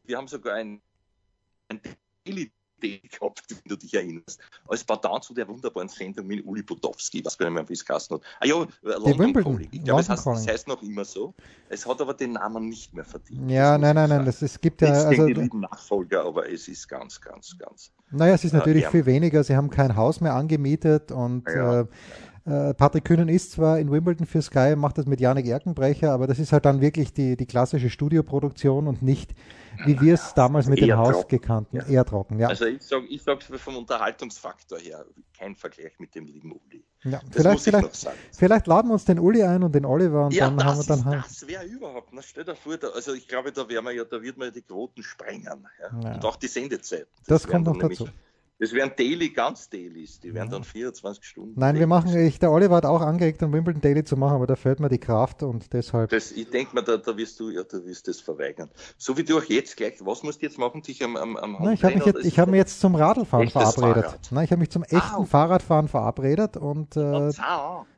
[0.04, 0.82] wir haben sogar ein,
[1.70, 1.82] ein
[2.26, 2.52] Daily
[2.82, 4.40] gehabt, wenn du dich erinnerst.
[4.68, 7.86] Als Pardon zu der wunderbaren Sendung mit Uli Budowski, was gar nicht mehr, wie es
[7.86, 8.24] geheißen hat.
[8.40, 9.68] Ah ja, London Calling.
[9.72, 11.34] Ich glaube, es heißt, das heißt noch immer so.
[11.70, 13.50] Es hat aber den Namen nicht mehr verdient.
[13.50, 14.90] Ja, nein, nein, nein, das, es gibt ja...
[14.90, 17.92] also, die lieben Nachfolger, aber es ist ganz, ganz, ganz...
[18.10, 19.44] Naja, es ist natürlich äh, viel weniger.
[19.44, 21.44] Sie haben kein Haus mehr angemietet und...
[21.48, 21.88] Ja, äh, äh,
[22.48, 26.40] Patrick Kühnen ist zwar in Wimbledon für Sky, macht das mit Janik Erkenbrecher, aber das
[26.40, 29.36] ist halt dann wirklich die, die klassische Studioproduktion und nicht,
[29.84, 31.28] wie wir es damals mit dem Haus trocken.
[31.28, 31.86] gekannten, ja.
[31.88, 32.40] eher trocken.
[32.40, 32.48] Ja.
[32.48, 35.04] Also ich sage ich sag vom Unterhaltungsfaktor her,
[35.38, 36.86] kein Vergleich mit dem lieben Uli.
[37.04, 40.50] Ja, vielleicht, vielleicht, vielleicht laden wir uns den Uli ein und den Oliver und ja,
[40.50, 41.26] dann haben wir dann halt.
[41.26, 44.22] Das wäre überhaupt, na, stell dir vor, da, also ich glaube, da, wir ja, da
[44.22, 45.68] wird man ja die Quoten sprengen.
[45.92, 47.08] Und auch die Sendezeit.
[47.26, 48.08] Das, das kommt noch dazu.
[48.60, 50.20] Das wären Daily, ganz Dailies.
[50.20, 51.54] Die wären dann 24 Stunden.
[51.56, 51.80] Nein, Dailies.
[51.80, 54.56] wir machen, ich, der Oliver hat auch angeregt, ein Wimbledon Daily zu machen, aber da
[54.56, 56.10] fehlt mir die Kraft und deshalb.
[56.10, 58.70] Das, ich denke mal, da, da, wirst du, ja, du wirst das verweigern.
[58.98, 60.82] So wie du auch jetzt gleich, was musst du jetzt machen?
[60.82, 63.50] Dich am, am, am Nein, ich habe mich, jetzt, ich hab mich jetzt zum Radlfahren
[63.50, 64.06] verabredet.
[64.06, 64.32] Fahrrad.
[64.32, 65.28] Nein, ich habe mich zum echten okay.
[65.28, 67.30] Fahrradfahren verabredet und äh,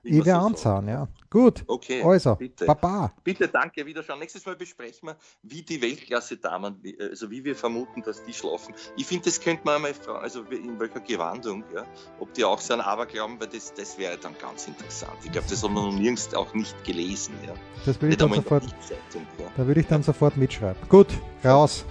[0.04, 1.08] ich werde anzahlen, ja.
[1.30, 1.64] Gut.
[1.68, 2.02] Okay.
[2.04, 2.66] Also, bitte.
[2.66, 3.14] Baba.
[3.24, 4.20] Bitte, danke, wiederschauen.
[4.20, 8.74] Nächstes Mal besprechen wir, wie die Weltklasse-Damen, also wie wir vermuten, dass die schlafen.
[8.98, 11.86] Ich finde, das könnte man einmal fragen, also in welcher Gewandung, ja,
[12.20, 15.18] ob die auch so an Aberglauben, weil das, das wäre dann ganz interessant.
[15.24, 17.34] Ich glaube, das hat man noch nirgends auch nicht gelesen.
[17.46, 17.54] Ja.
[17.86, 19.46] Das würde ich dann sofort, Zeitung, ja.
[19.56, 20.82] da würde ich dann sofort mitschreiben.
[20.90, 21.08] Gut,
[21.44, 21.86] raus.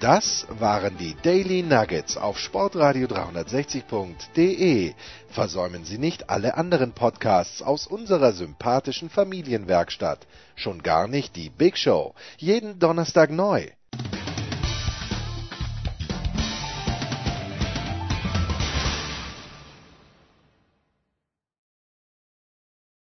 [0.00, 4.92] Das waren die Daily Nuggets auf Sportradio 360.de.
[5.28, 10.26] Versäumen Sie nicht alle anderen Podcasts aus unserer sympathischen Familienwerkstatt.
[10.54, 12.14] Schon gar nicht die Big Show.
[12.36, 13.68] Jeden Donnerstag neu.